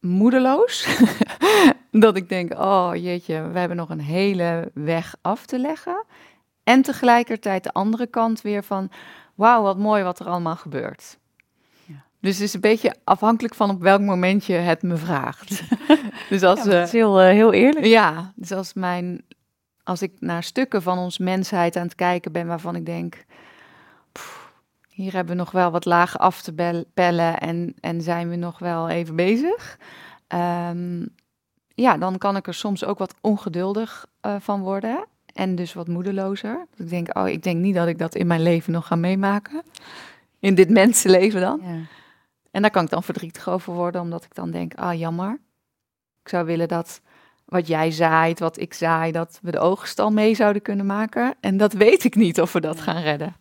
[0.00, 0.98] moedeloos.
[1.90, 6.04] dat ik denk, oh jeetje, we hebben nog een hele weg af te leggen.
[6.64, 8.90] En tegelijkertijd de andere kant weer van,
[9.34, 11.18] wauw, wat mooi wat er allemaal gebeurt.
[12.20, 15.62] Dus het is een beetje afhankelijk van op welk moment je het me vraagt.
[16.30, 17.86] dus als, ja, dat is heel, uh, heel eerlijk.
[17.86, 19.24] Ja, dus als, mijn,
[19.82, 23.24] als ik naar stukken van ons mensheid aan het kijken ben waarvan ik denk...
[24.96, 28.58] Hier hebben we nog wel wat lagen af te pellen en, en zijn we nog
[28.58, 29.78] wel even bezig.
[30.68, 31.08] Um,
[31.74, 35.06] ja, dan kan ik er soms ook wat ongeduldig uh, van worden.
[35.32, 36.66] En dus wat moedelozer.
[36.70, 38.96] Dus ik denk, oh, ik denk niet dat ik dat in mijn leven nog ga
[38.96, 39.62] meemaken.
[40.38, 41.60] In dit mensenleven dan.
[41.62, 41.78] Ja.
[42.50, 45.40] En daar kan ik dan verdrietig over worden, omdat ik dan denk, ah jammer.
[46.22, 47.00] Ik zou willen dat
[47.44, 51.34] wat jij zaait, wat ik zaai, dat we de oogst al mee zouden kunnen maken.
[51.40, 53.36] En dat weet ik niet of we dat gaan redden.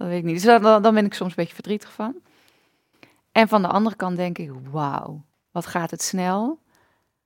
[0.00, 0.34] Dat weet ik niet.
[0.34, 2.14] Dus dan, dan ben ik soms een beetje verdrietig van.
[3.32, 6.58] En van de andere kant denk ik, wauw, wat gaat het snel?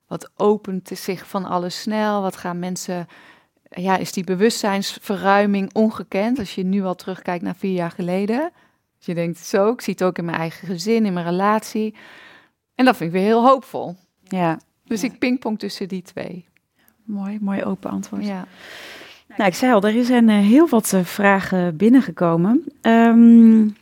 [0.06, 2.22] Wat opent zich van alles snel?
[2.22, 3.06] Wat gaan mensen,
[3.70, 6.38] ja, is die bewustzijnsverruiming ongekend?
[6.38, 8.52] Als je nu al terugkijkt naar vier jaar geleden
[9.06, 11.94] je denkt, zo, ik zie het ook in mijn eigen gezin, in mijn relatie.
[12.74, 13.96] En dat vind ik weer heel hoopvol.
[14.22, 14.58] Ja.
[14.84, 16.48] Dus ik pingpong tussen die twee.
[17.04, 18.26] Mooi, mooi open antwoord.
[18.26, 18.46] Ja.
[19.36, 22.64] Nou, ik zei al, er zijn uh, heel wat uh, vragen binnengekomen.
[22.82, 23.76] Um,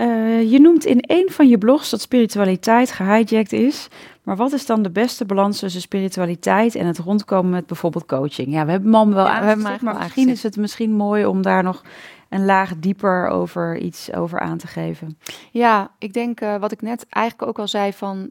[0.00, 3.88] uh, je noemt in een van je blogs dat spiritualiteit gehijacked is.
[4.22, 8.52] Maar wat is dan de beste balans tussen spiritualiteit en het rondkomen met bijvoorbeeld coaching?
[8.52, 11.62] Ja, we hebben hem wel ja, maar, maar misschien is het misschien mooi om daar
[11.62, 11.82] nog
[12.28, 15.18] een laag dieper over iets over aan te geven.
[15.50, 18.30] Ja, ik denk uh, wat ik net eigenlijk ook al zei van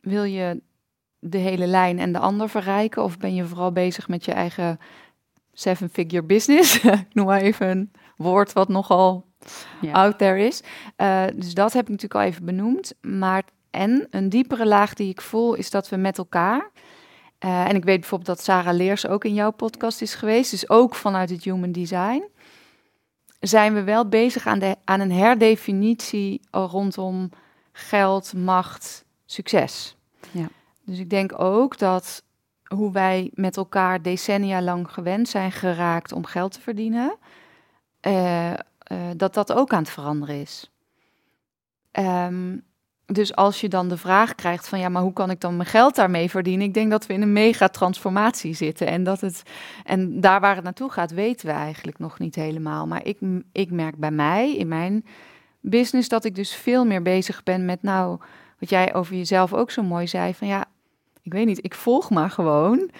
[0.00, 0.60] wil je
[1.28, 4.78] de hele lijn en de ander verrijken of ben je vooral bezig met je eigen
[5.52, 6.80] seven figure business?
[6.84, 9.26] ik noem maar even een woord wat nogal
[9.80, 9.92] ja.
[9.92, 10.62] out there is.
[10.96, 12.94] Uh, dus dat heb ik natuurlijk al even benoemd.
[13.00, 16.70] Maar en een diepere laag die ik voel is dat we met elkaar
[17.44, 20.68] uh, en ik weet bijvoorbeeld dat Sarah Leers ook in jouw podcast is geweest, dus
[20.68, 22.24] ook vanuit het Human Design
[23.40, 27.30] zijn we wel bezig aan, de, aan een herdefinitie rondom
[27.72, 29.96] geld, macht, succes.
[30.30, 30.48] Ja.
[30.86, 32.24] Dus ik denk ook dat
[32.64, 37.16] hoe wij met elkaar decennia lang gewend zijn geraakt om geld te verdienen,
[38.06, 38.56] uh, uh,
[39.16, 40.70] dat dat ook aan het veranderen is.
[41.92, 42.64] Um,
[43.06, 45.68] dus als je dan de vraag krijgt van ja, maar hoe kan ik dan mijn
[45.68, 46.66] geld daarmee verdienen?
[46.66, 48.86] Ik denk dat we in een mega transformatie zitten.
[48.86, 49.42] En, dat het,
[49.84, 52.86] en daar waar het naartoe gaat, weten we eigenlijk nog niet helemaal.
[52.86, 53.18] Maar ik,
[53.52, 55.04] ik merk bij mij, in mijn
[55.60, 58.20] business, dat ik dus veel meer bezig ben met nou,
[58.58, 60.34] wat jij over jezelf ook zo mooi zei.
[60.34, 60.64] Van ja,
[61.26, 62.90] ik weet niet, ik volg maar gewoon.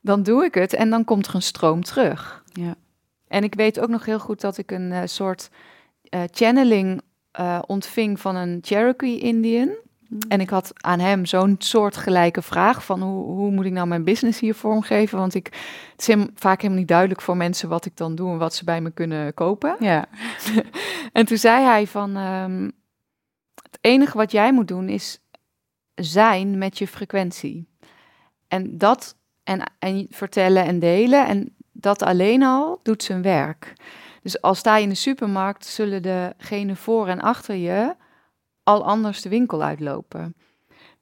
[0.00, 2.44] Dan doe ik het en dan komt er een stroom terug.
[2.52, 2.74] Ja.
[3.28, 5.50] En ik weet ook nog heel goed dat ik een uh, soort
[6.10, 7.00] uh, channeling
[7.40, 9.68] uh, ontving van een Cherokee Indian.
[10.08, 10.18] Mm.
[10.28, 14.04] En ik had aan hem zo'n soortgelijke vraag van hoe, hoe moet ik nou mijn
[14.04, 15.18] business hier vormgeven?
[15.18, 15.46] Want ik,
[15.96, 18.64] het is vaak helemaal niet duidelijk voor mensen wat ik dan doe en wat ze
[18.64, 19.76] bij me kunnen kopen.
[19.78, 20.08] Ja.
[21.12, 22.72] en toen zei hij van, um,
[23.62, 25.20] het enige wat jij moet doen is
[25.94, 27.69] zijn met je frequentie.
[28.50, 33.72] En dat en, en vertellen en delen en dat alleen al doet zijn werk.
[34.22, 37.94] Dus als sta je in de supermarkt, zullen degenen voor en achter je
[38.62, 40.34] al anders de winkel uitlopen.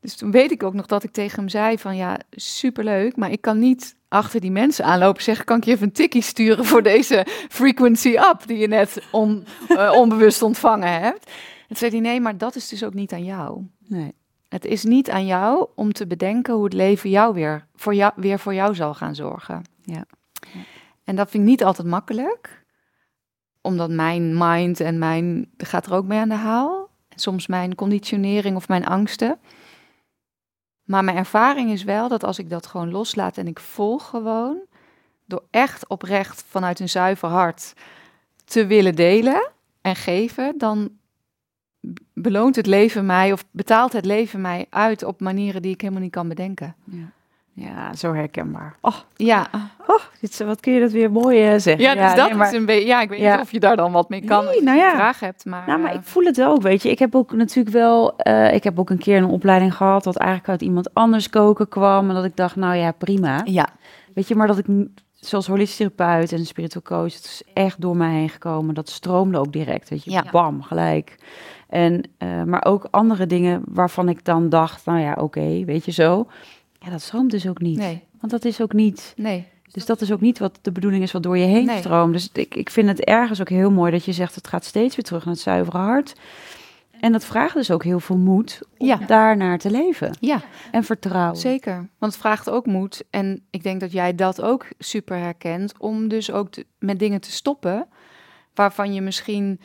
[0.00, 3.30] Dus toen weet ik ook nog dat ik tegen hem zei van ja, superleuk, maar
[3.30, 6.64] ik kan niet achter die mensen aanlopen zeggen, kan ik je even een tikkie sturen
[6.64, 11.26] voor deze frequency up die je net on, uh, onbewust ontvangen hebt.
[11.26, 13.66] En toen zei hij nee, maar dat is dus ook niet aan jou.
[13.86, 14.14] Nee.
[14.48, 18.12] Het is niet aan jou om te bedenken hoe het leven jou weer voor jou,
[18.16, 19.62] weer voor jou zal gaan zorgen.
[19.82, 20.04] Ja.
[21.04, 22.64] En dat vind ik niet altijd makkelijk,
[23.60, 26.88] omdat mijn mind en mijn gaat er ook mee aan de haal.
[27.14, 29.38] Soms mijn conditionering of mijn angsten.
[30.84, 34.58] Maar mijn ervaring is wel dat als ik dat gewoon loslaat en ik volg gewoon,
[35.26, 37.72] door echt oprecht vanuit een zuiver hart
[38.44, 40.97] te willen delen en geven, dan
[42.14, 46.02] beloont het leven mij of betaalt het leven mij uit op manieren die ik helemaal
[46.02, 46.74] niet kan bedenken.
[46.84, 47.12] Ja.
[47.60, 48.76] Ja, zo herkenbaar.
[48.80, 49.46] Oh, ja.
[49.86, 51.84] Oh, dit, wat kun je dat weer mooi uh, zeggen.
[51.84, 52.86] Ja, dus ja, dat is een beetje...
[52.86, 54.94] Ja, ik weet niet of je daar dan wat mee kan nee, nou ja.
[54.94, 55.66] vraag hebt, maar...
[55.66, 56.90] Nou, maar ik voel het ook, weet je.
[56.90, 58.14] Ik heb ook natuurlijk wel...
[58.22, 60.04] Uh, ik heb ook een keer een opleiding gehad...
[60.04, 62.08] dat eigenlijk uit iemand anders koken kwam...
[62.08, 63.40] en dat ik dacht, nou ja, prima.
[63.44, 63.68] Ja.
[64.14, 64.66] Weet je, maar dat ik
[65.14, 67.14] zoals holistisch therapeut en spiritual coach...
[67.14, 68.74] het is echt door mij heen gekomen.
[68.74, 70.10] Dat stroomde ook direct, weet je.
[70.10, 70.24] Ja.
[70.30, 71.16] Bam, gelijk.
[71.68, 74.84] En, uh, maar ook andere dingen waarvan ik dan dacht...
[74.84, 76.26] nou ja, oké, okay, weet je zo...
[76.80, 77.78] Ja, dat stroomt dus ook niet.
[77.78, 78.02] Nee.
[78.20, 79.12] Want dat is ook niet.
[79.16, 79.46] Nee.
[79.72, 81.78] Dus dat is ook niet wat de bedoeling is wat door je heen nee.
[81.78, 82.12] stroomt.
[82.12, 84.96] Dus ik, ik vind het ergens ook heel mooi dat je zegt het gaat steeds
[84.96, 86.14] weer terug naar het zuivere hart.
[87.00, 88.96] En dat vraagt dus ook heel veel moed om ja.
[88.96, 90.16] daarnaar te leven.
[90.20, 90.40] Ja.
[90.70, 91.36] En vertrouwen.
[91.36, 91.74] Zeker.
[91.98, 93.04] Want het vraagt ook moed.
[93.10, 95.74] En ik denk dat jij dat ook super herkent.
[95.78, 97.86] Om dus ook te, met dingen te stoppen.
[98.54, 99.60] Waarvan je misschien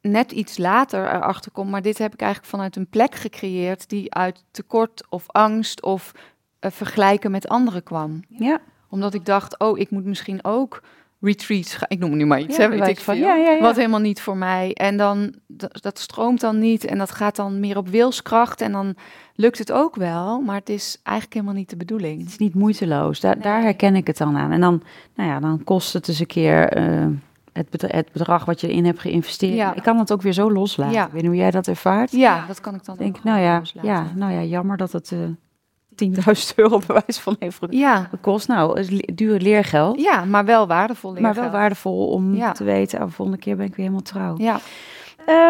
[0.00, 1.70] net iets later erachter komt.
[1.70, 6.12] Maar dit heb ik eigenlijk vanuit een plek gecreëerd die uit tekort of angst of
[6.60, 8.22] uh, vergelijken met anderen kwam.
[8.28, 8.60] Ja.
[8.88, 10.82] Omdat ik dacht, oh, ik moet misschien ook
[11.20, 11.88] retreats gaan.
[11.88, 13.18] Ik noem nu maar iets, ja, hè, weet ik van.
[13.18, 14.72] Ja, ja, ja, Wat helemaal niet voor mij.
[14.74, 15.34] En dan,
[15.80, 18.60] dat, stroomt dan niet en dat gaat dan meer op wilskracht.
[18.60, 18.94] En dan
[19.34, 22.20] lukt het ook wel, maar het is eigenlijk helemaal niet de bedoeling.
[22.20, 23.20] Het is niet moeiteloos.
[23.20, 23.42] Daar, nee.
[23.42, 24.52] daar herken ik het dan aan.
[24.52, 24.82] En dan,
[25.14, 26.78] nou ja, dan kost het eens een keer...
[26.78, 27.06] Uh,
[27.58, 29.54] het, bedrag, het bedrag wat je in hebt geïnvesteerd.
[29.54, 29.74] Ja.
[29.74, 30.94] Ik kan het ook weer zo loslaten.
[30.94, 31.06] Ja.
[31.06, 32.10] Ik weet hoe jij dat ervaart.
[32.10, 33.22] Ja, dat kan ik dan denk.
[33.24, 33.90] Nou ja, loslaten.
[33.90, 35.18] ja, nou ja, jammer dat het uh,
[36.50, 38.02] 10.000 euro bewijs van heeft ja.
[38.02, 38.48] gekost.
[38.48, 40.00] Nou, is duur leergeld.
[40.00, 41.34] Ja, maar wel waardevol leergeld.
[41.34, 42.52] Maar wel waardevol om ja.
[42.52, 44.34] te weten, oh, volgende keer ben ik weer helemaal trouw.
[44.38, 44.60] Ja.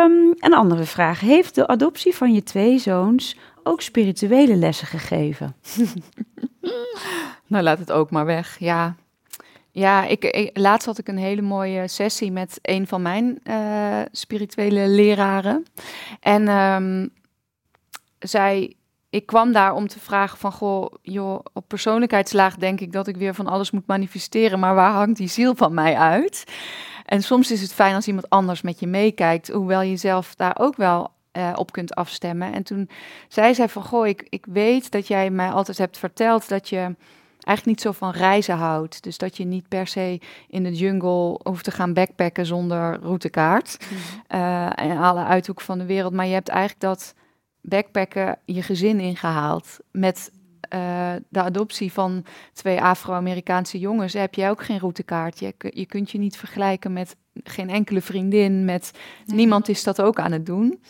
[0.04, 1.20] Um, een andere vraag.
[1.20, 5.54] Heeft de adoptie van je twee zoons ook spirituele lessen gegeven?
[7.46, 8.56] nou, laat het ook maar weg.
[8.58, 8.94] Ja,
[9.78, 14.88] ja, ik, laatst had ik een hele mooie sessie met een van mijn uh, spirituele
[14.88, 15.64] leraren.
[16.20, 17.10] En um,
[18.18, 18.74] zij,
[19.10, 23.16] ik kwam daar om te vragen van, goh, joh, op persoonlijkheidslaag denk ik dat ik
[23.16, 26.44] weer van alles moet manifesteren, maar waar hangt die ziel van mij uit?
[27.04, 30.56] En soms is het fijn als iemand anders met je meekijkt, hoewel je zelf daar
[30.58, 32.52] ook wel uh, op kunt afstemmen.
[32.52, 32.88] En toen
[33.28, 36.94] zei zij van, goh, ik, ik weet dat jij mij altijd hebt verteld dat je
[37.38, 39.02] eigenlijk niet zo van reizen houdt.
[39.02, 43.78] Dus dat je niet per se in de jungle hoeft te gaan backpacken zonder routekaart.
[43.80, 44.40] Mm -hmm.
[44.40, 46.12] uh, en alle uithoeken van de wereld.
[46.12, 47.14] Maar je hebt eigenlijk dat
[47.60, 49.78] backpacken je gezin ingehaald.
[49.90, 50.32] Met
[50.74, 55.40] uh, de adoptie van twee Afro-Amerikaanse jongens heb je ook geen routekaart.
[55.40, 58.64] Je, je kunt je niet vergelijken met geen enkele vriendin.
[58.64, 58.90] Met
[59.26, 59.36] nee.
[59.36, 60.82] niemand is dat ook aan het doen.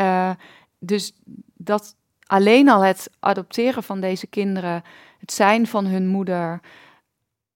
[0.00, 0.30] Uh,
[0.78, 1.12] dus
[1.56, 1.96] dat
[2.26, 4.82] alleen al het adopteren van deze kinderen
[5.18, 6.60] het zijn van hun moeder,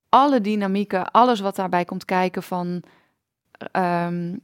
[0.09, 2.83] alle dynamieken, alles wat daarbij komt kijken van
[3.77, 4.41] um,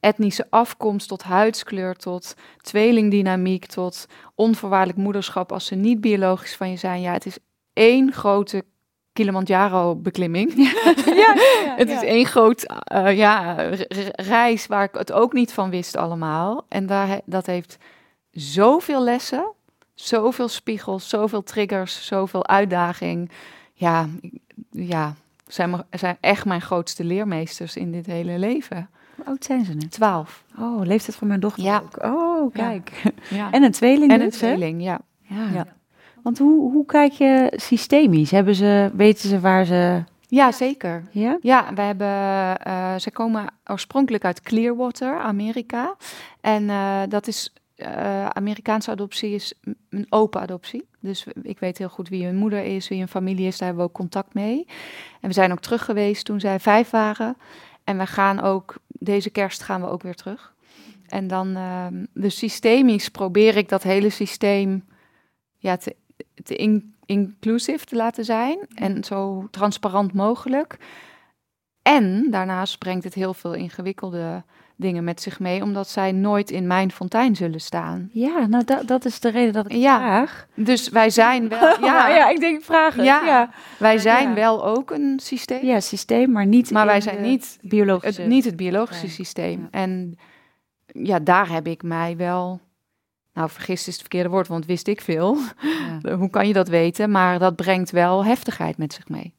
[0.00, 6.76] etnische afkomst tot huidskleur, tot tweelingdynamiek, tot onvoorwaardelijk moederschap als ze niet biologisch van je
[6.76, 7.00] zijn.
[7.00, 7.38] Ja, het is
[7.72, 8.64] één grote
[9.12, 10.52] Kilimanjaro-beklimming.
[11.04, 13.54] Ja, ja, ja, het is één groot uh, ja,
[14.12, 16.64] reis waar ik het ook niet van wist allemaal.
[16.68, 17.78] En daar, dat heeft
[18.34, 19.52] zoveel lessen
[19.94, 23.30] zoveel spiegels, zoveel triggers, zoveel uitdaging.
[23.72, 24.08] Ja,
[24.70, 25.14] ja
[25.46, 28.88] zijn, zijn echt mijn grootste leermeesters in dit hele leven.
[29.16, 29.88] Hoe oud zijn ze nu?
[29.88, 30.44] Twaalf.
[30.58, 31.82] Oh, leeftijd van mijn dochter ja.
[31.82, 32.04] ook.
[32.04, 33.02] Oh, kijk.
[33.30, 33.50] Ja.
[33.56, 35.00] En een tweeling En dus, een tweeling, ja.
[35.22, 35.48] ja.
[35.52, 35.66] ja.
[36.22, 38.30] Want hoe, hoe kijk je systemisch?
[38.30, 40.02] Hebben ze, weten ze waar ze...
[40.28, 41.02] Ja, zeker.
[41.10, 41.38] Ja?
[41.40, 42.06] Ja, we hebben,
[42.66, 45.96] uh, ze komen oorspronkelijk uit Clearwater, Amerika.
[46.40, 49.54] En uh, dat is uh, Amerikaanse adoptie is
[49.88, 50.88] een open adoptie.
[51.00, 53.58] Dus ik weet heel goed wie hun moeder is, wie hun familie is.
[53.58, 54.66] Daar hebben we ook contact mee.
[55.20, 57.36] En we zijn ook terug geweest toen zij vijf waren.
[57.84, 60.54] En we gaan ook, deze kerst gaan we ook weer terug.
[61.06, 64.84] En dan, uh, dus systemisch probeer ik dat hele systeem
[65.58, 65.96] ja, te,
[66.42, 68.58] te in, inclusief te laten zijn.
[68.74, 70.76] En zo transparant mogelijk.
[71.82, 74.44] En daarnaast brengt het heel veel ingewikkelde
[74.76, 78.08] dingen met zich mee, omdat zij nooit in mijn fontein zullen staan.
[78.12, 79.96] Ja, nou dat, dat is de reden dat ik Ja.
[79.98, 80.46] vraag.
[80.54, 83.04] Dus wij zijn wel, Ja, ja, ja, ik denk vragen.
[83.04, 83.20] Ja.
[83.20, 83.50] Ja, ja.
[83.78, 84.34] wij zijn Ja.
[84.34, 88.20] wel ook een systeem, systeem, maar niet maar wij zijn niet biologische.
[88.20, 89.60] het, niet het biologische systeem.
[89.60, 89.68] Ja.
[89.70, 90.14] En
[90.86, 92.60] ja, daar heb ik mij wel,
[93.32, 95.36] nou vergist is het verkeerde woord, want wist ik veel.
[96.02, 96.16] Ja.
[96.16, 97.10] Hoe kan je dat weten?
[97.10, 99.34] Maar dat brengt wel heftigheid met zich mee.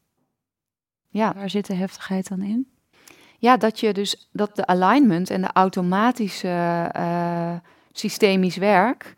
[1.08, 1.34] Ja.
[1.34, 2.68] Waar zit de heftigheid dan in?
[3.46, 7.54] Ja, dat je dus dat de alignment en de automatische eh,
[7.92, 9.14] systemisch werk,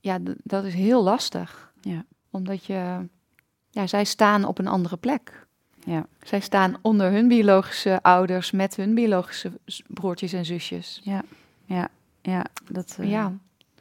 [0.00, 1.72] ja, dat is heel lastig.
[1.80, 2.04] Ja.
[2.30, 3.08] Omdat je,
[3.70, 5.46] ja, zij staan op een andere plek.
[5.84, 6.06] Ja.
[6.22, 9.52] Zij staan onder hun biologische ouders met hun biologische
[9.86, 11.00] broertjes en zusjes.
[11.02, 13.32] Ja, dat eh, Ja,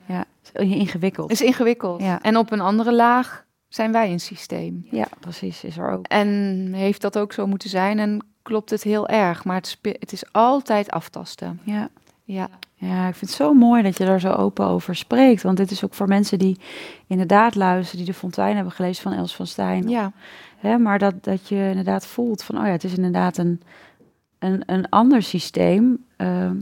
[0.06, 0.26] ja.
[0.44, 1.32] is ingewikkeld.
[1.32, 2.02] is ingewikkeld.
[2.02, 2.22] Ja.
[2.22, 4.88] En op een andere laag zijn wij een systeem.
[4.92, 6.08] Ja, precies, is er ook.
[6.08, 6.28] En
[6.74, 9.46] heeft dat ook zo moeten zijn en klopt het heel erg.
[9.46, 11.60] Maar het, het is altijd aftasten.
[11.64, 11.90] Ja.
[12.26, 15.44] Ja, Ja, ik vind het zo mooi dat je daar zo open over spreekt.
[15.44, 16.60] Want dit is ook voor mensen die
[17.08, 19.90] inderdaad luisteren, die de Fontein hebben gelezen van Els van Stijn.
[19.90, 20.12] ja,
[20.58, 23.62] Hè, maar dat, dat je inderdaad voelt van, oh ja, het is inderdaad een,
[24.40, 26.06] een, een ander systeem.
[26.18, 26.56] ehm,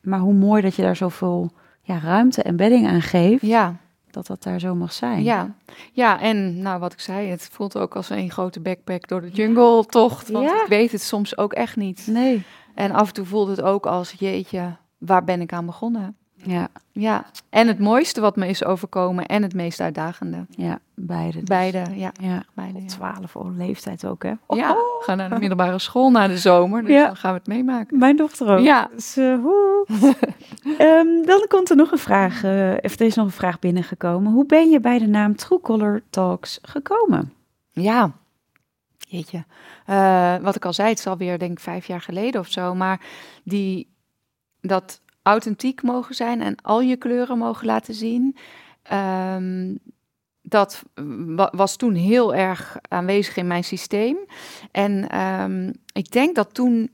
[0.00, 1.50] maar hoe mooi dat je daar zoveel
[1.82, 3.76] ja, ruimte en bedding aan geeft, ja.
[4.16, 5.22] Dat dat daar zo mag zijn.
[5.22, 5.54] Ja,
[5.92, 9.30] ja, en nou wat ik zei, het voelt ook als een grote backpack door de
[9.30, 10.28] jungle tocht.
[10.28, 10.62] Want Ja.
[10.62, 12.06] ik weet het soms ook echt niet.
[12.06, 12.44] Nee.
[12.74, 16.16] En af en toe voelt het ook als, jeetje, waar ben ik aan begonnen?
[16.42, 20.46] Ja, Ja, en het mooiste wat me is overkomen en het meest uitdagende.
[20.50, 21.32] ja, beide.
[21.38, 21.42] dus.
[21.48, 22.12] Beide, ja.
[22.20, 22.86] Ja, Beide, ja.
[22.86, 24.32] 12 oh, leeftijd ook, hè?
[24.48, 27.06] Ja, we gaan naar de middelbare school na de zomer, dus Ja.
[27.06, 27.98] dan gaan we het meemaken.
[27.98, 28.64] Mijn dochter ook.
[28.64, 28.88] Ja.
[28.94, 29.32] Dus, eh?
[30.78, 34.32] Ehm, dan komt er nog een vraag, eh, of er is nog een vraag binnengekomen.
[34.32, 37.32] Hoe ben je bij de naam Truecolor Talks gekomen?
[37.70, 38.12] Ja,
[38.98, 39.44] jeetje.
[39.86, 42.74] Eh, wat ik al zei, het is alweer denk ik vijf jaar geleden of zo.
[42.74, 43.00] Maar
[43.44, 43.88] die,
[44.60, 48.36] dat authentiek mogen zijn en al je kleuren mogen laten zien.
[48.82, 49.74] ehm,
[50.42, 50.82] dat
[51.36, 54.16] wa- was toen heel erg aanwezig in mijn systeem.
[54.72, 56.90] En ehm, ik denk dat toen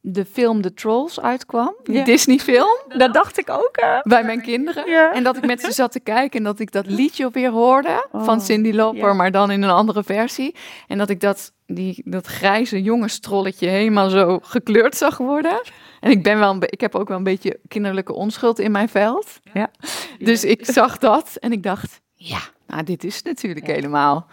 [0.00, 2.04] de film The Trolls uitkwam, die.
[2.04, 3.98] Disney-film, Dat dacht ik ook, hè?
[4.02, 5.12] bij mijn kinderen.
[5.12, 8.06] En dat ik met ze zat te kijken en dat ik dat liedje weer hoorde
[8.12, 9.12] Oh, van Cindy Lauper, ja.
[9.14, 10.54] maar dan in een andere versie.
[10.88, 15.60] En dat ik dat, die, dat grijze jongenstrolletje helemaal zo gekleurd zag worden.
[16.06, 18.88] En ik, ben wel een ik heb ook wel een beetje kinderlijke onschuld in mijn
[18.88, 19.40] veld.
[19.52, 19.70] Ja.
[20.18, 24.26] Dus ik zag dat en ik dacht, ja, nou dit is het natuurlijk helemaal.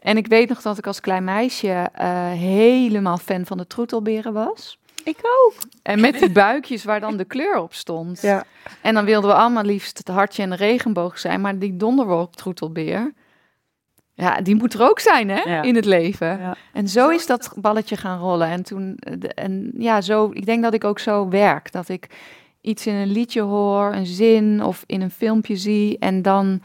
[0.00, 4.32] En ik weet nog dat ik als klein meisje eh, helemaal fan van de troetelberen
[4.32, 4.78] was.
[5.04, 5.54] Ik ook.
[5.82, 8.20] En met die buikjes waar dan de kleur op stond.
[8.20, 8.44] Ja.
[8.80, 11.40] En dan wilden we allemaal liefst het hartje en de regenboog zijn.
[11.40, 13.12] Maar die donderwolktroetelbeer,
[14.16, 15.62] ja, die moet er ook zijn hè, Ja.
[15.62, 16.38] in het leven.
[16.38, 16.56] Ja.
[16.72, 18.48] En zo is dat balletje gaan rollen.
[18.48, 21.72] En toen, eh, en ja, zo, ik denk dat ik ook zo werk.
[21.72, 22.06] Dat ik
[22.60, 25.98] iets in een liedje hoor, een zin of in een filmpje zie.
[25.98, 26.60] En dan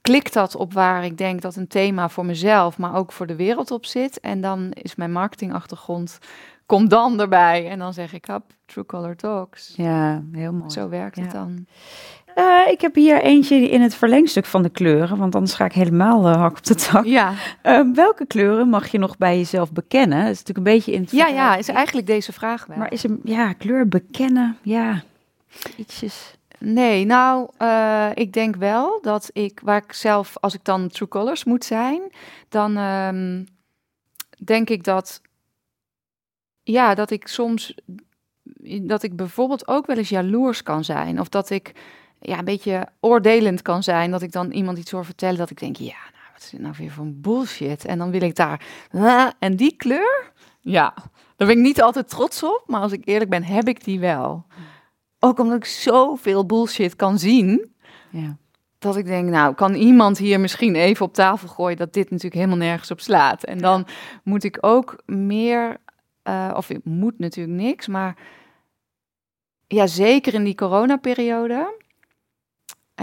[0.00, 3.36] klikt dat op waar ik denk dat een thema voor mezelf, maar ook voor de
[3.36, 4.20] wereld op zit.
[4.20, 6.18] En dan is mijn marketingachtergrond,
[6.66, 7.68] komt dan erbij.
[7.70, 9.72] En dan zeg ik, hap, True Color Talks.
[9.76, 10.70] Ja, heel mooi.
[10.70, 11.66] Zo werkt het dan.
[12.38, 15.72] Eh, ik heb hier eentje in het verlengstuk van de kleuren, want anders ga ik
[15.72, 17.04] helemaal eh, hak op de tak.
[17.04, 17.32] Ja,
[17.62, 20.18] Eh, welke kleuren mag je nog bij jezelf bekennen?
[20.18, 22.76] Dat is natuurlijk een beetje in het ja, ja, is eigenlijk deze vraag wel.
[22.76, 25.02] Maar is een ja, kleur bekennen, ja,
[25.76, 26.34] ietsjes.
[26.58, 31.08] Nee, nou, eh, ik denk wel dat ik, waar ik zelf, als ik dan True
[31.08, 32.00] Colors moet zijn,
[32.48, 33.44] dan ehm,
[34.44, 35.20] denk ik dat,
[36.62, 37.74] ja, dat ik soms,
[38.80, 41.20] dat ik bijvoorbeeld ook wel eens jaloers kan zijn.
[41.20, 41.72] Of dat ik,
[42.20, 44.10] ja, een beetje oordelend kan zijn.
[44.10, 46.60] Dat ik dan iemand iets hoor vertellen dat ik denk, ja, nou, wat is dit
[46.60, 47.84] nou weer voor een bullshit?
[47.84, 48.64] En dan wil ik daar,
[49.38, 50.94] en die kleur, ja,
[51.36, 52.62] daar ben ik niet altijd trots op.
[52.66, 54.46] Maar als ik eerlijk ben, heb ik die wel.
[55.18, 57.74] Ook omdat ik zoveel bullshit kan zien.
[58.10, 58.36] Ja.
[58.78, 62.34] Dat ik denk, nou, kan iemand hier misschien even op tafel gooien dat dit natuurlijk
[62.34, 63.44] helemaal nergens op slaat.
[63.44, 63.86] En dan
[64.22, 65.76] moet ik ook meer,
[66.22, 68.16] eh, of ik moet natuurlijk niks, maar
[69.66, 71.76] ja, zeker in die coronaperiode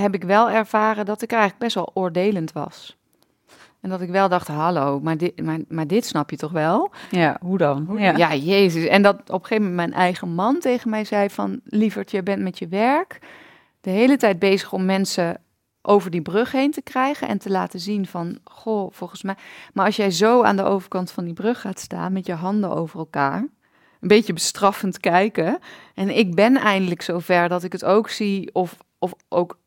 [0.01, 2.97] heb ik wel ervaren dat ik eigenlijk best wel oordelend was.
[3.81, 6.91] En dat ik wel dacht, hallo, maar dit, maar, maar dit snap je toch wel?
[7.11, 7.95] ja, hoe dan?
[7.97, 8.33] Ja.
[8.33, 8.87] jezus.
[8.87, 11.59] En dat op een gegeven moment mijn eigen man tegen mij zei van...
[11.63, 13.19] Lieverd, je bent met je werk
[13.85, 15.41] de hele tijd bezig om mensen
[15.81, 17.27] over die brug heen te krijgen...
[17.27, 19.35] en te laten zien van, goh, volgens mij...
[19.73, 22.75] Maar als jij zo aan de overkant van die brug gaat staan met je handen
[22.75, 23.37] over elkaar...
[23.99, 25.59] een beetje bestraffend kijken...
[25.93, 29.57] en ik ben eindelijk zover dat ik het ook zie of, of ook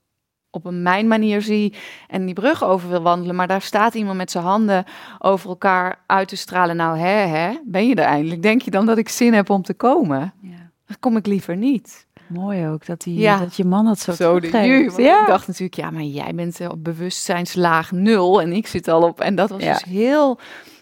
[0.59, 1.75] op een mijn manier zie
[2.09, 4.85] en die brug over wil wandelen, maar daar staat iemand met zijn handen
[5.19, 6.77] over elkaar uit te stralen.
[6.77, 8.43] Nou, hè, hè, ben je er eindelijk?
[8.43, 10.33] Denk je dan dat ik zin heb om te komen?
[10.41, 10.71] Ja.
[10.87, 12.07] Dan kom ik liever niet.
[12.27, 13.39] Mooi ook dat, die, Ja.
[13.39, 14.49] dat je man dat zo, Zo de
[14.97, 15.21] Ja.
[15.21, 19.03] Ik dacht natuurlijk, ja, maar jij bent eh, op bewustzijnslaag nul en ik zit al
[19.03, 19.21] op.
[19.21, 19.73] En dat was Ja.
[19.73, 20.39] dus heel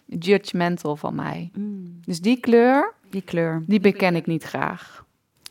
[0.06, 1.50] judgmental van mij.
[1.58, 3.62] Mm, Dus die kleur, die kleur.
[3.66, 5.04] die beken ik niet graag.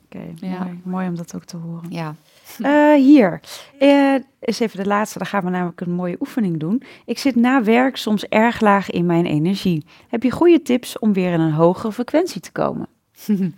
[0.05, 0.79] Oké, mooi.
[0.83, 1.85] mooi om dat ook te horen.
[1.89, 2.15] Ja.
[2.61, 3.39] Eh, hier,
[3.79, 5.17] Eh is even de laatste.
[5.17, 6.83] Dan gaan we namelijk een mooie oefening doen.
[7.05, 9.85] Ik zit na werk soms erg laag in mijn energie.
[10.07, 12.87] Heb je goede tips om weer in een hogere frequentie te komen?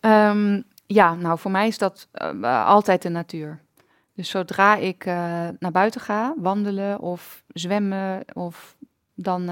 [0.00, 3.60] Ehm, ja, nou voor mij is dat eh, altijd de natuur.
[4.14, 5.04] Dus zodra ik
[5.58, 8.76] naar buiten ga, wandelen of zwemmen, of,
[9.14, 9.48] dan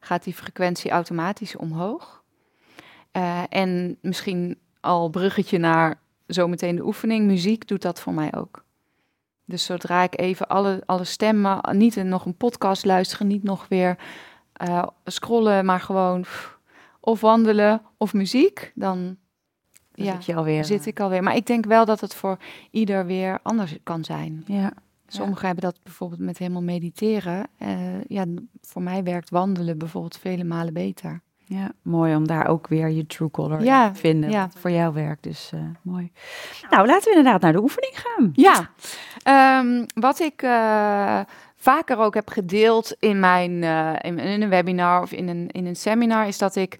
[0.00, 2.22] gaat die frequentie automatisch omhoog.
[3.48, 8.64] En misschien al bruggetje naar zometeen de oefening, muziek doet dat voor mij ook.
[9.44, 13.98] Dus zodra ik even alle, alle stemmen, niet nog een podcast luisteren, niet nog weer
[14.52, 16.58] eh, scrollen, maar gewoon pff,
[17.00, 19.16] of wandelen of muziek, dan
[19.92, 20.64] Dan Ja, zit je alweer.
[20.64, 21.22] zit ik alweer.
[21.22, 22.36] Maar ik denk wel dat het voor
[22.70, 24.42] ieder weer anders kan zijn.
[24.46, 24.72] Ja,
[25.10, 27.46] Sommigen hebben dat bijvoorbeeld met helemaal mediteren.
[27.58, 28.24] Eh, ja,
[28.60, 31.22] voor mij werkt wandelen bijvoorbeeld vele malen beter.
[31.48, 34.30] Ja, mooi om daar ook weer je true color Ja, in te vinden.
[34.30, 34.48] ja.
[34.56, 36.12] voor jou werkt, dus eh, mooi.
[36.70, 38.30] Nou, laten we inderdaad naar de oefening gaan.
[38.34, 38.70] Ja,
[39.22, 41.20] Ehm, wat ik eh,
[41.56, 45.66] vaker ook heb gedeeld in mijn eh, in, in een webinar of in een, in
[45.66, 46.78] een seminar, is dat ik.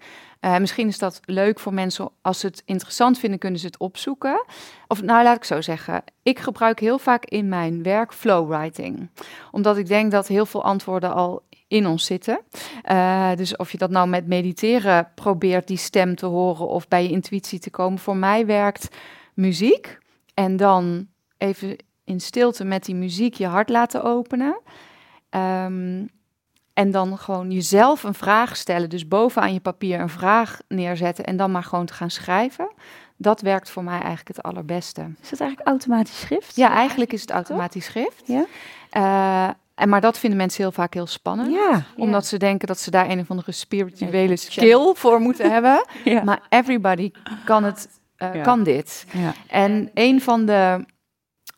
[0.59, 2.09] misschien is dat leuk voor mensen.
[2.21, 4.45] Als ze het interessant vinden, kunnen ze het opzoeken.
[4.87, 6.03] Of nou, laat ik zo zeggen.
[6.23, 9.09] Ik gebruik heel vaak in mijn werk flowwriting.
[9.51, 12.39] Omdat ik denk dat heel veel antwoorden al in ons zitten.
[12.83, 17.03] Eh, dus of je dat nou met mediteren probeert die stem te horen of bij
[17.03, 17.99] je intuïtie te komen.
[17.99, 18.95] Voor mij werkt
[19.33, 19.97] muziek.
[20.33, 21.07] En dan
[21.37, 24.59] even in stilte met die muziek je hart laten openen.
[25.29, 26.05] Ehm,
[26.73, 28.89] en dan gewoon jezelf een vraag stellen.
[28.89, 32.71] Dus bovenaan je papier een vraag neerzetten en dan maar gewoon te gaan schrijven.
[33.17, 35.01] Dat werkt voor mij eigenlijk het allerbeste.
[35.21, 36.55] Is dat eigenlijk automatisch schrift?
[36.55, 38.23] Ja, eigenlijk is het automatisch schrift.
[38.25, 38.45] Ja.
[38.89, 39.49] Eh,
[39.79, 41.51] en maar dat vinden mensen heel vaak heel spannend.
[41.51, 45.85] Ja, Omdat ze denken dat ze daar een of andere spirituele skill voor moeten hebben.
[46.03, 46.23] ja.
[46.23, 47.11] Maar everybody
[47.45, 49.05] kan, het, eh, kan dit.
[49.11, 49.33] ja.
[49.47, 50.85] En een van de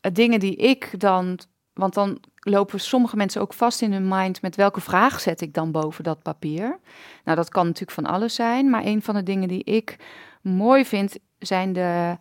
[0.02, 1.40] eh, dingen die ik dan,
[1.74, 5.54] want dan lopen sommige mensen ook vast in hun mind met welke vraag zet ik
[5.54, 6.80] dan boven dat papier.
[7.24, 9.96] Nou, dat kan natuurlijk van alles zijn, maar een van de dingen die ik
[10.42, 12.18] mooi vind zijn de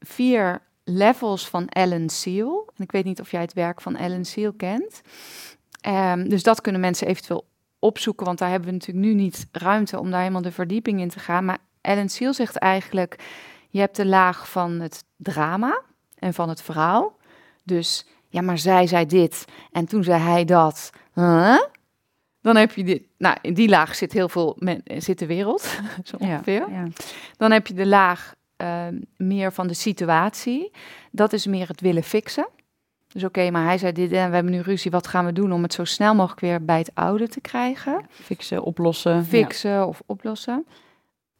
[0.00, 2.68] vier levels van Ellen Seal.
[2.76, 5.00] En ik weet niet of jij het werk van Ellen Seal kent.
[5.80, 7.46] Ehm, dus dat kunnen mensen eventueel
[7.78, 11.08] opzoeken, want daar hebben we natuurlijk nu niet ruimte om daar helemaal de verdieping in
[11.08, 11.44] te gaan.
[11.44, 13.18] Maar Ellen Seal zegt eigenlijk,
[13.68, 15.82] je hebt de laag van het drama
[16.18, 17.16] en van het verhaal.
[17.62, 20.90] Dus, ja, maar zij zei dit en toen zei hij dat.
[21.14, 21.58] Huh?
[22.40, 23.02] Dan heb je dit.
[23.18, 25.62] Nou, in die laag zit heel veel men, zit de wereld,
[26.04, 26.70] zo Ja, ongeveer.
[26.70, 26.86] ja.
[27.36, 30.70] Dan heb je de laag ehm, meer van de situatie.
[31.10, 32.48] Dat is meer het willen fixen.
[33.14, 34.90] Dus oké, maar hij zei dit en we hebben nu ruzie.
[34.90, 38.06] Wat gaan we doen om het zo snel mogelijk weer bij het oude te krijgen?
[38.10, 39.24] Fixen, oplossen.
[39.24, 40.66] Fixen of oplossen.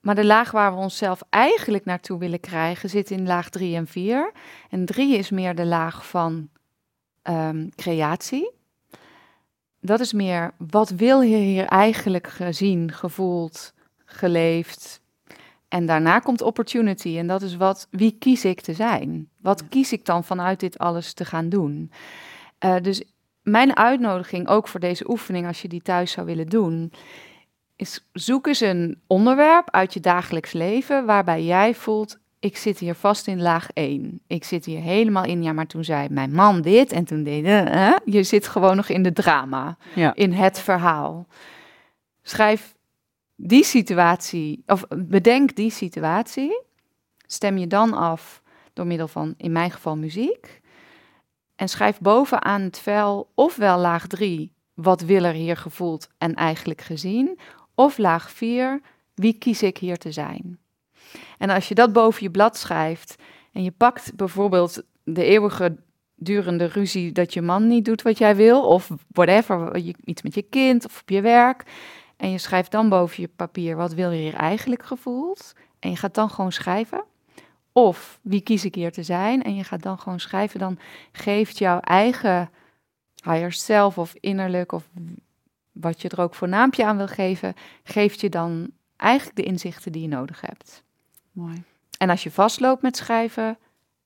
[0.00, 3.86] Maar de laag waar we onszelf eigenlijk naartoe willen krijgen zit in laag 3 en
[3.86, 4.32] 4.
[4.70, 6.48] En 3 is meer de laag van
[7.22, 8.50] ehm, creatie.
[9.80, 13.72] Dat is meer, wat wil je hier eigenlijk gezien, gevoeld,
[14.04, 15.00] geleefd?
[15.74, 17.18] En daarna komt opportunity.
[17.18, 19.28] En dat is wat, wie kies ik te zijn?
[19.40, 19.66] Wat Ja.
[19.68, 21.90] kies ik dan vanuit dit alles te gaan doen?
[22.58, 23.02] Eh, dus
[23.42, 26.92] mijn uitnodiging, ook voor deze oefening, als je die thuis zou willen doen,
[27.76, 32.94] is zoek eens een onderwerp uit je dagelijks leven waarbij jij voelt, ik zit hier
[32.94, 34.20] vast in laag 1.
[34.26, 37.44] Ik zit hier helemaal in, ja, maar toen zei mijn man dit en toen deed
[37.46, 37.94] hè?
[38.04, 40.14] Je zit gewoon nog in de drama, Ja.
[40.14, 41.26] in het verhaal.
[42.22, 42.74] Schrijf
[43.36, 46.62] die situatie, of bedenk die situatie.
[47.26, 50.60] Stem je dan af door middel van, in mijn geval, muziek.
[51.56, 56.80] En schrijf bovenaan het vel ofwel laag 3, wat wil er hier gevoeld en eigenlijk
[56.80, 57.38] gezien,
[57.74, 58.80] of laag 4,
[59.14, 60.58] wie kies ik hier te zijn.
[61.38, 63.16] En als je dat boven je blad schrijft
[63.52, 65.76] en je pakt bijvoorbeeld de eeuwige
[66.14, 70.42] durende ruzie dat je man niet doet wat jij wil, of whatever, iets met je
[70.42, 71.64] kind of op je werk,
[72.16, 75.96] en je schrijft dan boven je papier wat wil je hier eigenlijk gevoeld, en je
[75.96, 77.04] gaat dan gewoon schrijven.
[77.72, 79.42] Of wie kies ik hier te zijn?
[79.42, 80.58] En je gaat dan gewoon schrijven.
[80.58, 80.78] Dan
[81.12, 82.50] geeft jouw eigen
[83.24, 84.88] higher self of innerlijk of
[85.72, 89.92] wat je er ook voor naampje aan wil geven, geeft je dan eigenlijk de inzichten
[89.92, 90.82] die je nodig hebt.
[91.32, 91.62] Mooi.
[91.98, 93.58] En als je vastloopt met schrijven,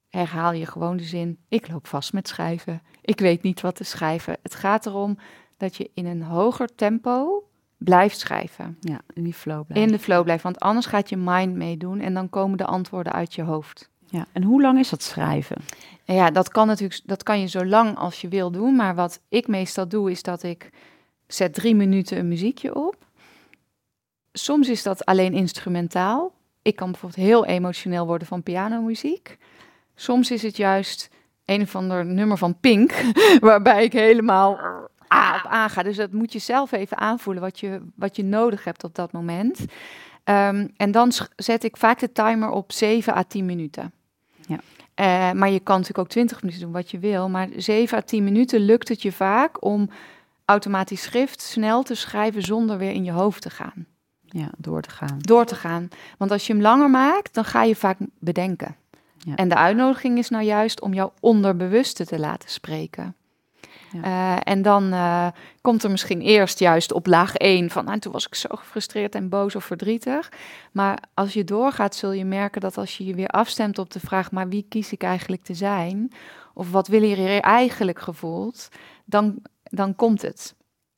[0.09, 2.83] herhaal je gewoon de zin: ik loop vast met schrijven.
[3.01, 4.37] Ik weet niet wat te schrijven.
[4.43, 5.19] Het gaat erom
[5.57, 7.48] dat je in een hoger tempo
[7.79, 8.77] blijft schrijven.
[8.81, 9.87] Ja, in die flow blijven.
[9.87, 13.13] In de flow blijft, want anders gaat je mind meedoen en dan komen de antwoorden
[13.13, 13.91] uit je hoofd.
[14.07, 15.57] Ja, en hoe lang is dat schrijven?
[16.05, 18.77] Ja, dat kan natuurlijk, dat kan je zo lang als je wil doen.
[18.77, 20.71] Maar wat ik meestal doe, is dat ik
[21.27, 22.97] zet drie minuten een muziekje op.
[24.33, 26.33] Soms is dat alleen instrumentaal.
[26.63, 29.39] Ik kan bijvoorbeeld heel emotioneel worden van pianomuziek.
[29.95, 31.11] Soms is het juist
[31.45, 32.93] een of ander nummer van Pink,
[33.41, 34.59] waarbij ik helemaal
[35.49, 35.83] op aanga.
[35.83, 39.13] Dus dat moet je zelf even aanvoelen wat je, wat je nodig hebt op dat
[39.13, 39.65] moment.
[40.25, 43.93] Ehm, en dan zet ik vaak de timer op 7 à 10 minuten.
[44.47, 44.59] Ja.
[45.01, 47.29] Uh, maar je kan natuurlijk ook 20 minuten doen wat je wil.
[47.29, 49.91] Maar 7 à 10 minuten lukt het je vaak om
[50.45, 53.87] automatisch schrift snel te schrijven zonder weer in je hoofd te gaan.
[54.21, 55.19] Ja, door te gaan.
[55.19, 55.89] Door te gaan.
[56.19, 58.77] Want als je hem langer maakt, dan ga je vaak bedenken.
[59.19, 59.35] Ja.
[59.35, 63.15] En de uitnodiging is nou juist om jouw onderbewuste te laten spreken.
[63.93, 64.05] Ja.
[64.05, 65.27] Uh, en dan uh,
[65.61, 69.15] komt er misschien eerst juist op laag 1 van, nou, toen was ik zo gefrustreerd
[69.15, 70.33] en boos of verdrietig.
[70.73, 74.01] Maar als je doorgaat, zul je merken dat als je je weer afstemt op de
[74.01, 76.13] vraag, maar wie kies ik eigenlijk te zijn?
[76.55, 78.69] Of wat wil je hier eigenlijk gevoeld?
[79.05, 80.55] Dan, dan komt het.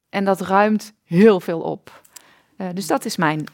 [0.09, 2.03] En dat ruimt heel veel op.
[2.57, 3.45] Uh, dus dat is mijn,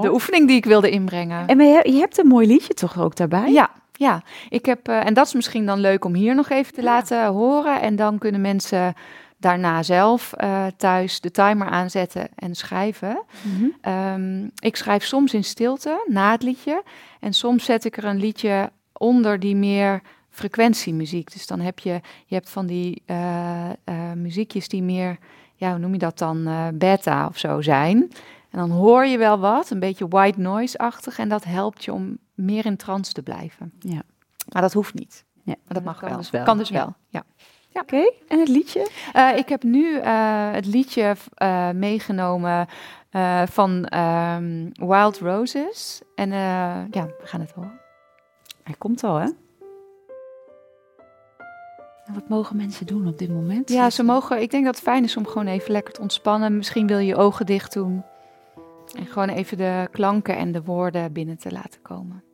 [0.00, 1.46] de oefening die ik wilde inbrengen.
[1.46, 3.52] En je, je hebt een mooi liedje toch ook daarbij?
[3.52, 3.70] Ja,
[4.00, 6.82] ja, ik heb, uh, en dat is misschien dan leuk om hier nog even te
[6.82, 6.86] ja.
[6.86, 7.80] laten horen.
[7.80, 8.94] En dan kunnen mensen
[9.36, 13.22] daarna zelf uh, thuis de timer aanzetten en schrijven.
[13.42, 13.92] Mm -hmm.
[13.92, 16.82] um, ik schrijf soms in stilte na het liedje.
[17.20, 21.32] En soms zet ik er een liedje onder die meer frequentiemuziek.
[21.32, 23.70] Dus dan heb je, je hebt van die uh,
[24.14, 25.18] muziekjes die meer,
[25.54, 28.12] ja, hoe noem je dat dan, beta of zo zijn.
[28.50, 31.18] En dan hoor je wel wat, een beetje white noise-achtig.
[31.18, 33.72] En dat helpt je om meer in trance te blijven.
[33.78, 34.02] Ja.
[34.52, 35.24] Maar dat hoeft niet.
[35.42, 36.18] Ja, maar dat mag kan wel.
[36.18, 36.44] Dus wel.
[36.44, 37.24] Kan dus wel, ja.
[37.68, 37.80] ja.
[37.80, 38.12] Oké, okay.
[38.28, 38.90] en het liedje?
[39.16, 42.68] Uh, ik heb nu uh, het liedje uh, meegenomen
[43.44, 46.02] van um, Wild Roses.
[46.14, 46.30] En
[46.90, 47.80] ja, we gaan het horen.
[48.62, 49.28] Hij komt al, hè?
[52.04, 53.68] En wat mogen mensen doen op dit moment?
[53.70, 54.40] Ja, ze mogen.
[54.40, 56.56] Ik denk dat het fijn is om gewoon even lekker te ontspannen.
[56.56, 58.04] Misschien wil je je ogen dicht doen.
[58.98, 62.24] En gewoon even de klanken en de woorden binnen te laten komen.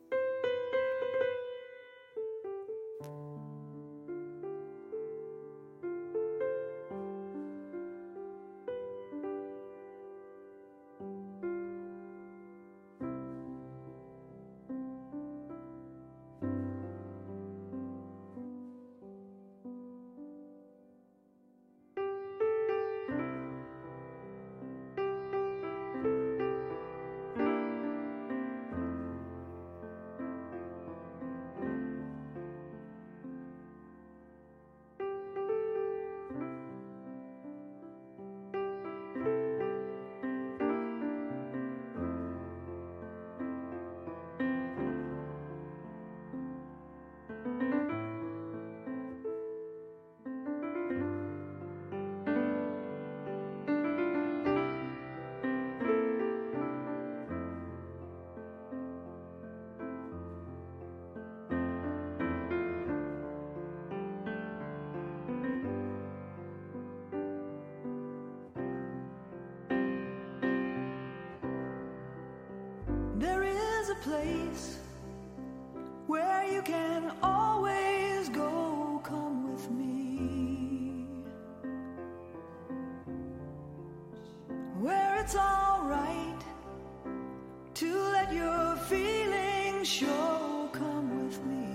[88.29, 90.69] To let your feelings show.
[90.73, 91.65] Come with me.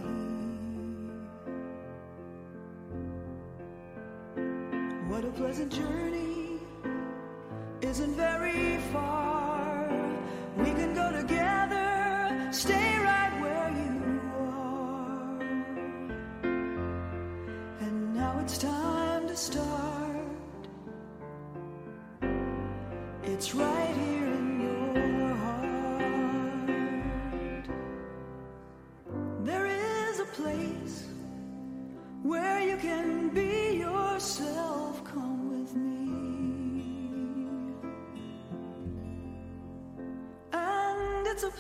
[5.09, 6.61] What a pleasant journey
[7.81, 9.32] isn't very far.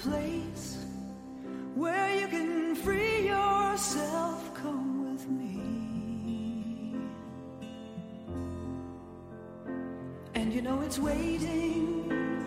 [0.02, 0.84] Place
[1.76, 4.52] where you can free yourself.
[4.54, 5.60] Come with me.
[10.34, 12.44] And you know it's waiting,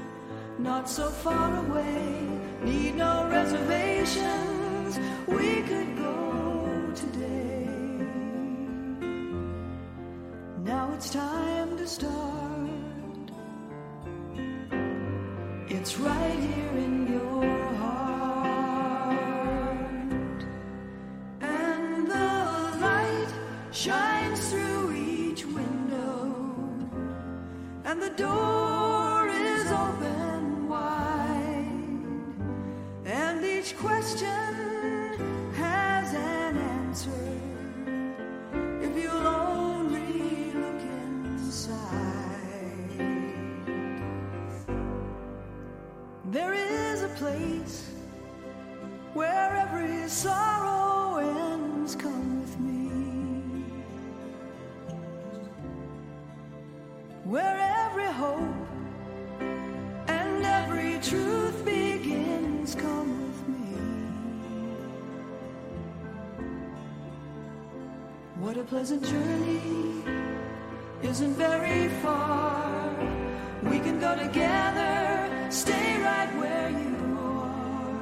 [0.60, 2.28] not so far away.
[2.62, 5.00] Need no reservations.
[5.28, 7.68] We could go today.
[10.64, 12.36] Now it's time to start.
[15.68, 17.05] It's right here in
[57.36, 58.68] Where every hope
[60.08, 62.76] and every truth begins.
[62.76, 63.76] Come with me.
[68.40, 69.62] What a pleasant journey
[71.04, 72.96] isn't very far.
[73.64, 78.00] We can go together, stay right where you are.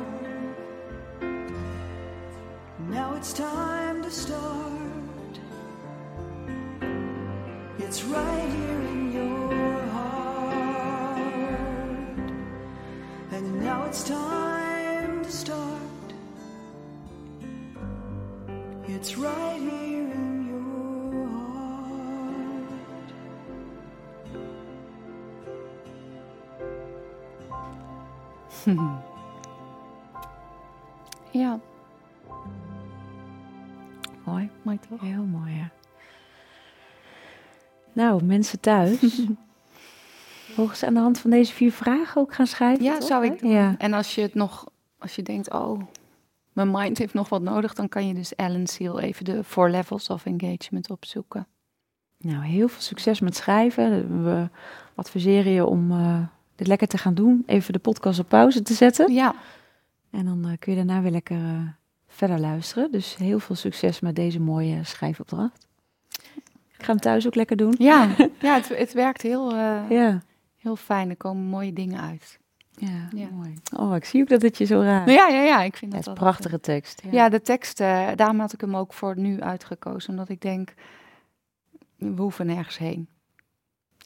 [2.88, 5.40] Now it's time to start.
[7.80, 8.83] It's right here
[13.94, 15.80] it's time to start.
[18.88, 22.74] It's right here in your heart.
[31.32, 31.60] Ja,
[34.26, 34.50] Mooi.
[34.62, 35.02] mooi toch?
[35.02, 35.70] Heel mooi, ja.
[37.94, 39.22] Nou, mensen thuis.
[40.74, 42.84] Ze aan de hand van deze vier vragen ook gaan schrijven?
[42.84, 43.44] Ja, toch, zou ik.
[43.44, 43.76] Ja.
[43.78, 45.82] En als je het nog, als je denkt, oh,
[46.54, 49.70] mijn mind heeft nog wat nodig, dan kan je dus Alan Seal even de Four
[49.70, 51.48] Levels of Engagement opzoeken.
[52.18, 54.24] Nou, heel veel succes met schrijven.
[54.24, 54.50] We
[54.96, 56.20] adviseren je om eh,
[56.56, 57.44] dit lekker te gaan doen.
[57.46, 59.14] Even de podcast op pauze te zetten.
[59.14, 59.36] Ja,
[60.12, 61.68] En dan eh, kun je daarna weer lekker eh,
[62.08, 62.92] verder luisteren.
[62.92, 65.68] Dus heel veel succes met deze mooie schrijfopdracht.
[66.78, 67.76] Ik ga hem thuis ook lekker doen.
[67.78, 68.10] ja,
[68.42, 69.56] ja het, het werkt heel,
[69.90, 70.22] Ja,
[70.64, 71.10] heel fijn.
[71.10, 72.40] Er komen mooie dingen uit.
[72.76, 73.28] ja, Ja.
[73.32, 73.54] mooi.
[73.78, 75.06] Oh, ik zie ook dat het je zo raakt.
[75.06, 77.02] Nou ja, ja, ja, ik vind Ja, dat het is een prachtige tekst.
[77.04, 77.12] Ja.
[77.12, 80.10] Ja, de tekst, eh, daarom had ik hem ook voor nu uitgekozen.
[80.10, 80.74] Omdat ik denk,
[81.98, 83.08] we hoeven nergens heen.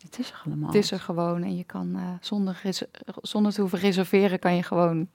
[0.01, 0.68] Het is er allemaal.
[0.68, 2.62] Het is er gewoon en je kan eh, zonder,
[3.22, 5.08] zonder te hoeven reserveren, kan je gewoon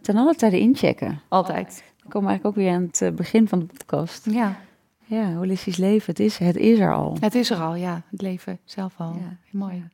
[0.00, 1.20] Ten alle tijde inchecken.
[1.28, 1.84] altijd.
[2.00, 4.30] Dan komen we eigenlijk ook weer aan het eh, begin van de podcast.
[4.30, 4.60] Ja,
[5.04, 7.16] Ja, holistisch leven, het is, het is er al.
[7.20, 8.02] het is er al, ja.
[8.10, 9.14] Het leven zelf al.
[9.14, 9.36] Ja.
[9.50, 9.88] Mooi.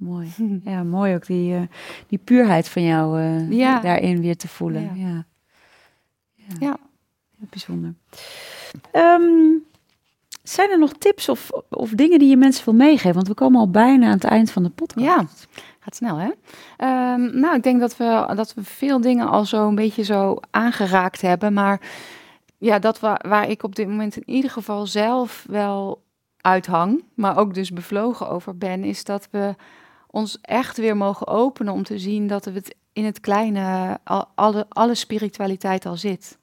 [0.00, 0.28] Mooi.
[0.64, 1.62] Ja, mooi ook die, eh,
[2.06, 3.80] die puurheid van jou eh, Ja.
[3.80, 4.82] daarin weer te voelen.
[4.82, 5.06] Ja.
[5.08, 5.24] Ja.
[6.34, 6.54] Ja.
[6.58, 6.76] Ja.
[7.38, 7.94] Heel bijzonder.
[8.92, 9.22] Ehm,
[10.42, 13.14] zijn er nog tips of, of dingen die je mensen wil meegeven?
[13.14, 15.06] Want we komen al bijna aan het eind van de podcast.
[15.06, 15.26] Ja,
[15.78, 16.30] gaat snel hè.
[16.76, 20.36] Ehm, nou, ik denk dat we, dat we veel dingen al zo een beetje zo
[20.50, 21.52] aangeraakt hebben.
[21.52, 21.80] Maar
[22.58, 26.02] ja, dat waar, waar ik op dit moment in ieder geval zelf wel
[26.40, 29.54] uithang, maar ook dus bevlogen over ben, is dat we
[30.10, 34.26] ons echt weer mogen openen om te zien dat we het in het kleine, al,
[34.34, 36.38] alle, alle spiritualiteit al zit.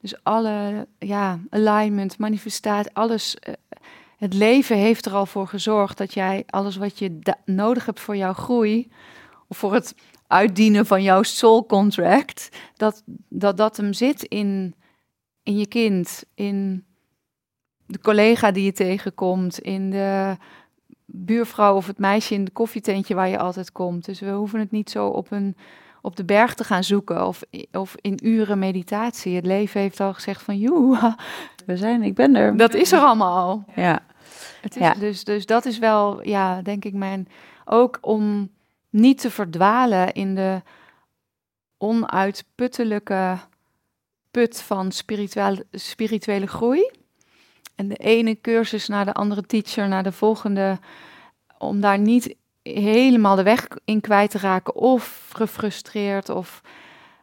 [0.00, 3.36] Dus alle ja, alignment, manifestatie, alles.
[3.36, 3.54] eh,
[4.16, 8.16] het leven heeft er al voor gezorgd dat jij alles wat je nodig hebt voor
[8.16, 8.90] jouw groei,
[9.48, 9.94] of voor het
[10.26, 14.74] uitdienen van jouw soul contract, dat dat, dat hem zit in,
[15.42, 16.84] in je kind, in
[17.86, 20.36] de collega die je tegenkomt, in de
[21.06, 24.04] buurvrouw of het meisje in het koffietentje waar je altijd komt.
[24.04, 25.56] Dus we hoeven het niet zo op, een,
[26.02, 27.42] op de berg te gaan zoeken of,
[27.72, 29.34] of in uren meditatie.
[29.36, 30.98] Het leven heeft al gezegd van, joe,
[31.66, 32.56] We zijn, ik ben er.
[32.56, 33.64] dat is er allemaal al.
[33.74, 34.00] Ja,
[34.60, 34.94] Het is, Ja.
[34.94, 37.28] dus, dus dat is wel, ja, denk ik, mijn.
[37.64, 38.50] Ook om
[38.90, 40.62] niet te verdwalen in de
[41.78, 43.36] onuitputtelijke
[44.30, 46.90] put van spirituele, spirituele groei.
[47.76, 50.78] En de ene cursus naar de andere teacher, naar de volgende.
[51.58, 54.74] Om daar niet helemaal de weg in kwijt te raken.
[54.74, 56.60] Of gefrustreerd of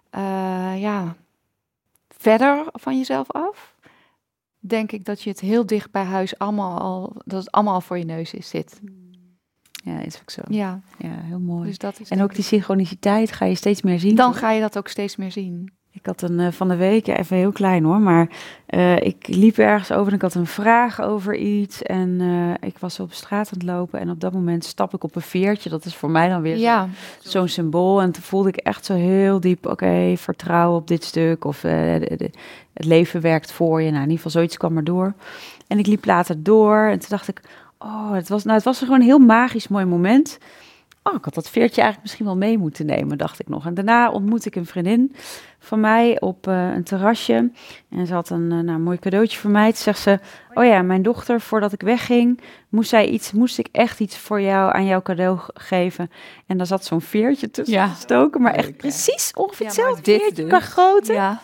[0.10, 1.16] eh, ja,
[2.08, 3.74] verder van jezelf af
[4.66, 7.82] denk ik dat je het heel dicht bij huis allemaal al, dat het allemaal al
[7.82, 8.82] voor je neus is, zit.
[9.84, 10.42] ja, is ook zo.
[10.48, 11.68] Ja, Ja, heel mooi.
[11.68, 12.10] dus dat is.
[12.10, 14.16] en ook die synchroniciteit ga je steeds meer zien.
[14.16, 14.40] dan toch?
[14.40, 15.74] ga je dat ook steeds meer zien.
[15.96, 18.30] Ik had een eh, van de week, ja, even heel klein hoor, maar
[18.66, 21.82] eh, ik liep ergens over en ik had een vraag over iets.
[21.82, 25.04] En eh, ik was op straat aan het lopen en op dat moment stap ik
[25.04, 25.70] op een veertje.
[25.70, 26.88] Dat is voor mij dan weer Ja,
[27.20, 28.02] zo'n symbool.
[28.02, 31.46] En toen voelde ik echt zo heel diep, oké, vertrouwen op dit stuk.
[31.46, 32.32] Of de- de-
[32.74, 33.86] het leven werkt voor je.
[33.92, 35.14] Nou, in ieder geval zoiets kwam er door.
[35.68, 37.42] En ik liep later door en toen dacht ik,
[37.80, 40.38] oh, het was, nou, het was gewoon een heel magisch mooi moment.
[41.04, 43.66] Oh, ik had dat veertje eigenlijk misschien wel mee moeten nemen, dacht ik nog.
[43.66, 45.16] En daarna ontmoette ik een vriendin
[45.60, 47.52] van mij op eh, een terrasje.
[47.90, 49.68] En ze had een eh, nou, mooi cadeautje voor mij.
[49.72, 50.20] Toen zegt ze,
[50.54, 54.42] oh ja, mijn dochter, voordat ik wegging, moest, zij iets, moest ik echt iets voor
[54.42, 56.12] jou aan jouw cadeau geven.
[56.46, 57.88] En daar zat zo'n veertje tussen Ja.
[57.88, 60.48] gestoken, maar echt Leuk, precies ongeveer Ja, hetzelfde veertje dus.
[60.48, 61.14] qua grootte.
[61.14, 61.42] Ja.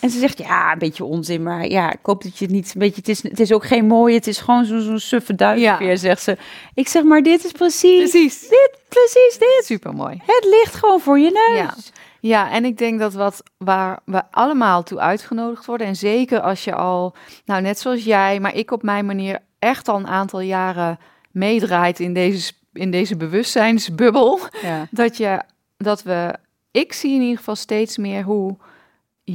[0.00, 2.66] En ze zegt, ja, een beetje onzin, maar ja, ik hoop dat je het niet...
[2.74, 5.34] Een beetje, het, is, het is ook geen mooie, het is gewoon zo'n zo'n suffe
[5.36, 5.96] Ja.
[5.96, 6.36] zegt ze.
[6.74, 8.40] Ik zeg, maar dit is precies, Precies.
[8.48, 9.62] dit, precies dit.
[9.64, 10.22] Super mooi.
[10.26, 11.58] Het ligt gewoon voor je neus.
[11.58, 11.74] Ja.
[12.22, 16.64] Ja, en ik denk dat wat waar we allemaal toe uitgenodigd worden, en zeker als
[16.64, 20.40] je al, nou net zoals jij, maar ik op mijn manier echt al een aantal
[20.40, 20.98] jaren
[21.30, 24.86] meedraait in deze, in deze bewustzijnsbubbel, Ja.
[24.90, 25.40] dat je,
[25.76, 26.34] dat we,
[26.70, 28.56] ik zie in ieder geval steeds meer hoe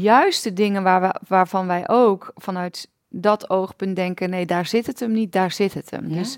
[0.01, 4.85] juist de dingen waar we, waarvan wij ook vanuit dat oogpunt denken, nee, daar zit
[4.85, 6.09] het hem niet, daar zit het hem.
[6.09, 6.15] Ja.
[6.15, 6.37] Dus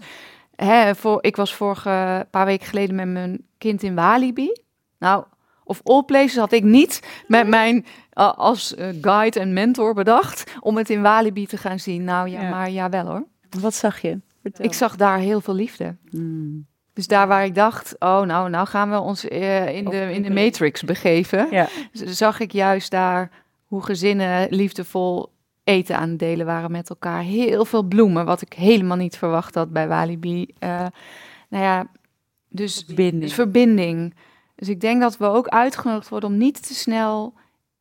[0.55, 4.51] hè, voor, ik was vorige paar weken geleden met mijn kind in Walibi.
[4.99, 5.23] Nou,
[5.63, 7.75] of all places had ik niet met mijn
[8.13, 12.03] uh, als uh, guide en mentor bedacht om het in Walibi te gaan zien.
[12.03, 12.49] Nou ja, Ja.
[12.49, 13.25] maar jawel hoor.
[13.59, 14.19] Wat zag je?
[14.41, 14.65] Vertel.
[14.65, 15.95] Ik zag daar heel veel liefde.
[16.09, 16.65] Hmm.
[16.93, 20.21] Dus daar waar ik dacht, oh nou, nou gaan we ons eh, in, de, in
[20.21, 21.67] de matrix begeven, Ja.
[21.91, 23.29] zag ik juist daar
[23.67, 25.31] hoe gezinnen liefdevol
[25.63, 27.21] eten aan het delen waren met elkaar.
[27.21, 30.47] Heel veel bloemen, wat ik helemaal niet verwacht had bij Walibi.
[30.59, 30.85] Eh
[31.49, 31.87] nou ja,
[32.49, 33.21] dus Verbinding.
[33.21, 34.15] dus verbinding.
[34.55, 37.33] Dus ik denk dat we ook uitgenodigd worden om niet te snel,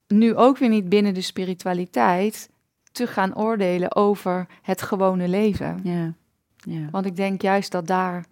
[0.08, 2.50] nu ook weer niet binnen de spiritualiteit,
[2.92, 5.80] te gaan oordelen over het gewone leven.
[5.82, 6.14] Ja.
[6.56, 6.88] Ja.
[6.90, 8.26] Want ik denk juist dat daar,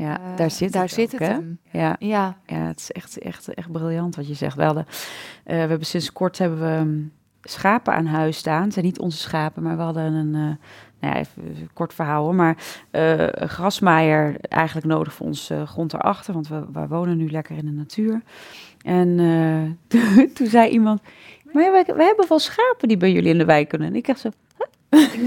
[0.00, 1.58] ja, eh, daar zit daar het zit ook, het hem.
[1.70, 1.96] Ja.
[1.98, 4.56] Ja, ja, het is echt, echt, echt briljant wat je zegt.
[4.56, 4.86] We, hadden,
[5.44, 8.62] eh, we hebben sinds kort hebben we um, schapen aan huis staan.
[8.62, 10.54] Het zijn niet onze schapen, maar we hadden een, uh,
[11.00, 12.56] nou ja, even een kort verhaal hoor, maar
[12.92, 17.30] uh, een grasmaaier eigenlijk nodig voor ons uh, grond erachter, want we, we wonen nu
[17.30, 18.22] lekker in de natuur.
[18.82, 21.00] En uh, toen zei iemand,
[21.52, 23.88] maar we, we hebben wel schapen die bij jullie in de wijk kunnen.
[23.88, 24.30] En ik dacht zo,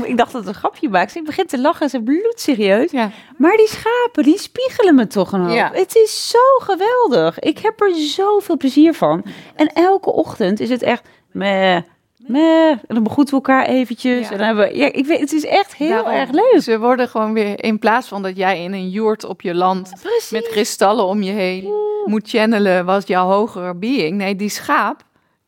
[0.04, 1.20] ik, dacht dat het een grapje maakte.
[1.20, 2.92] Ik begin te lachen en ze bloedserieus.
[2.92, 3.12] Ja.
[3.38, 5.56] Maar die schapen, die spiegelen me toch een hoop.
[5.56, 5.72] Ja.
[5.74, 7.40] Het is zo geweldig.
[7.40, 9.24] Ik heb er zoveel plezier van.
[9.56, 11.08] En elke ochtend is het echt...
[11.32, 11.78] Meh,
[12.18, 12.70] meh.
[12.70, 14.26] En dan begroeten we elkaar eventjes.
[14.26, 14.32] Ja.
[14.32, 16.12] En dan hebben we, ja, ik weet, het is echt heel Daarom.
[16.12, 16.62] erg leuk.
[16.62, 19.94] Ze worden gewoon weer, in plaats van dat jij in een joert op je land
[20.02, 20.30] Precies.
[20.30, 21.74] met kristallen om je heen
[22.06, 24.18] moet channelen wat jouw hogere being.
[24.18, 25.04] Nee, die schaap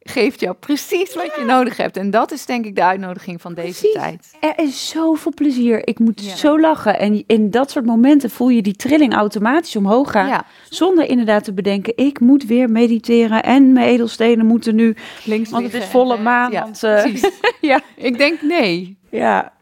[0.07, 1.97] geeft jou precies wat je nodig hebt.
[1.97, 3.93] En dat is denk ik de uitnodiging van deze Precies.
[3.93, 4.31] tijd.
[4.39, 5.87] Er is zoveel plezier.
[5.87, 6.35] Ik moet Ja.
[6.35, 6.99] zo lachen.
[6.99, 10.27] En in dat soort momenten voel je die trilling automatisch omhoog gaan.
[10.27, 13.43] Ja, Zonder inderdaad te bedenken, ik moet weer mediteren.
[13.43, 14.95] En mijn edelstenen moeten nu...
[15.23, 16.51] links Want het is volle maan.
[16.51, 17.29] Ja, want, eh, precies.
[17.61, 17.81] ja.
[17.95, 18.97] Ik denk nee.
[19.09, 19.53] ja,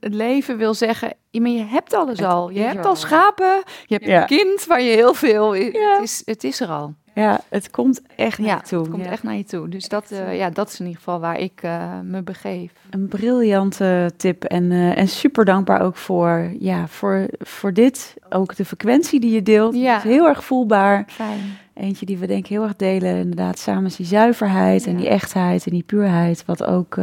[0.00, 2.50] Het leven wil zeggen, maar je hebt alles al.
[2.50, 5.54] Je hebt al schapen, je hebt een kind waar je heel veel...
[5.54, 6.94] Het, is, het is er al.
[7.14, 8.80] Ja, het komt echt Ja, naartoe.
[8.80, 9.10] het komt Ja.
[9.10, 9.68] echt naar je toe.
[9.68, 12.72] Dus dat, eh, ja, dat is in ieder geval waar ik eh, me begeef.
[12.90, 18.14] Een briljante tip en, eh, en super dankbaar ook voor, ja, voor, voor dit.
[18.30, 19.74] Ook de frequentie die je deelt.
[19.74, 19.96] Ja.
[19.96, 21.04] is heel erg voelbaar.
[21.06, 21.40] Fijn.
[21.74, 23.16] Eentje die we denk ik heel erg delen.
[23.16, 26.44] Inderdaad, samen is die zuiverheid en die echtheid en die puurheid.
[26.46, 26.96] Wat ook,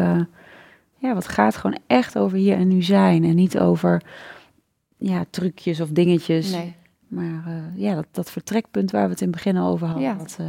[0.97, 3.23] ja, wat gaat gewoon echt over hier en nu zijn.
[3.23, 4.01] En niet over,
[4.97, 6.51] ja, trucjes of dingetjes.
[6.51, 6.75] Nee,
[7.09, 10.05] Maar eh, ja, dat, dat vertrekpunt waar we het in het begin al over hadden.
[10.05, 10.13] Ja.
[10.13, 10.45] Dat eh,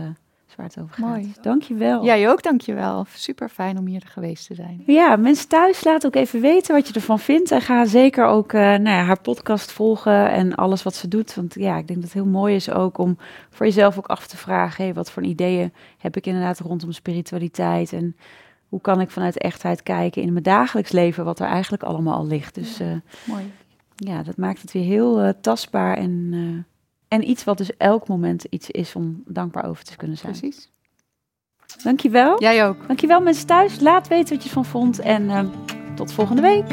[0.48, 1.08] is waar het over gaat.
[1.08, 1.32] Mooi.
[1.42, 2.04] Dankjewel.
[2.04, 3.06] jij ook, dankjewel.
[3.14, 4.82] Super fijn om hier geweest te zijn.
[4.86, 7.50] Ja, mensen thuis, laat ook even weten wat je ervan vindt.
[7.50, 11.34] En ga zeker ook eh, nou ja, haar podcast volgen en alles wat ze doet.
[11.34, 13.18] Want ja, ik denk dat het heel mooi is ook om
[13.50, 14.84] voor jezelf ook af te vragen...
[14.84, 17.92] Hey, wat voor ideeën heb ik inderdaad rondom spiritualiteit...
[17.92, 18.16] en
[18.68, 21.24] hoe kan ik vanuit echtheid kijken in mijn dagelijks leven...
[21.24, 22.54] wat er eigenlijk allemaal al ligt.
[22.54, 22.80] Dus
[23.24, 23.52] Mooi.
[24.00, 28.08] Ja, dat maakt het weer heel eh, tastbaar en, eh, en iets wat dus elk
[28.08, 30.32] moment iets is om dankbaar over te kunnen zijn.
[30.32, 30.70] Precies.
[31.82, 32.40] Dankjewel.
[32.40, 32.86] Jij ook.
[32.86, 33.80] Dankjewel mensen thuis.
[33.80, 35.44] Laat weten wat je ervan vond en eh,
[35.94, 36.64] tot volgende week.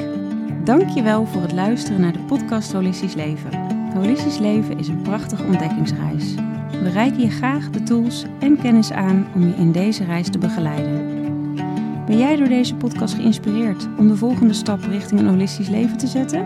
[0.65, 3.75] Dankjewel voor het luisteren naar de podcast Holistisch Leven.
[3.93, 6.35] Holistisch Leven is een prachtige ontdekkingsreis.
[6.71, 10.37] We reiken je graag de tools en kennis aan om je in deze reis te
[10.37, 11.15] begeleiden.
[12.05, 16.07] Ben jij door deze podcast geïnspireerd om de volgende stap richting een holistisch leven te
[16.07, 16.45] zetten?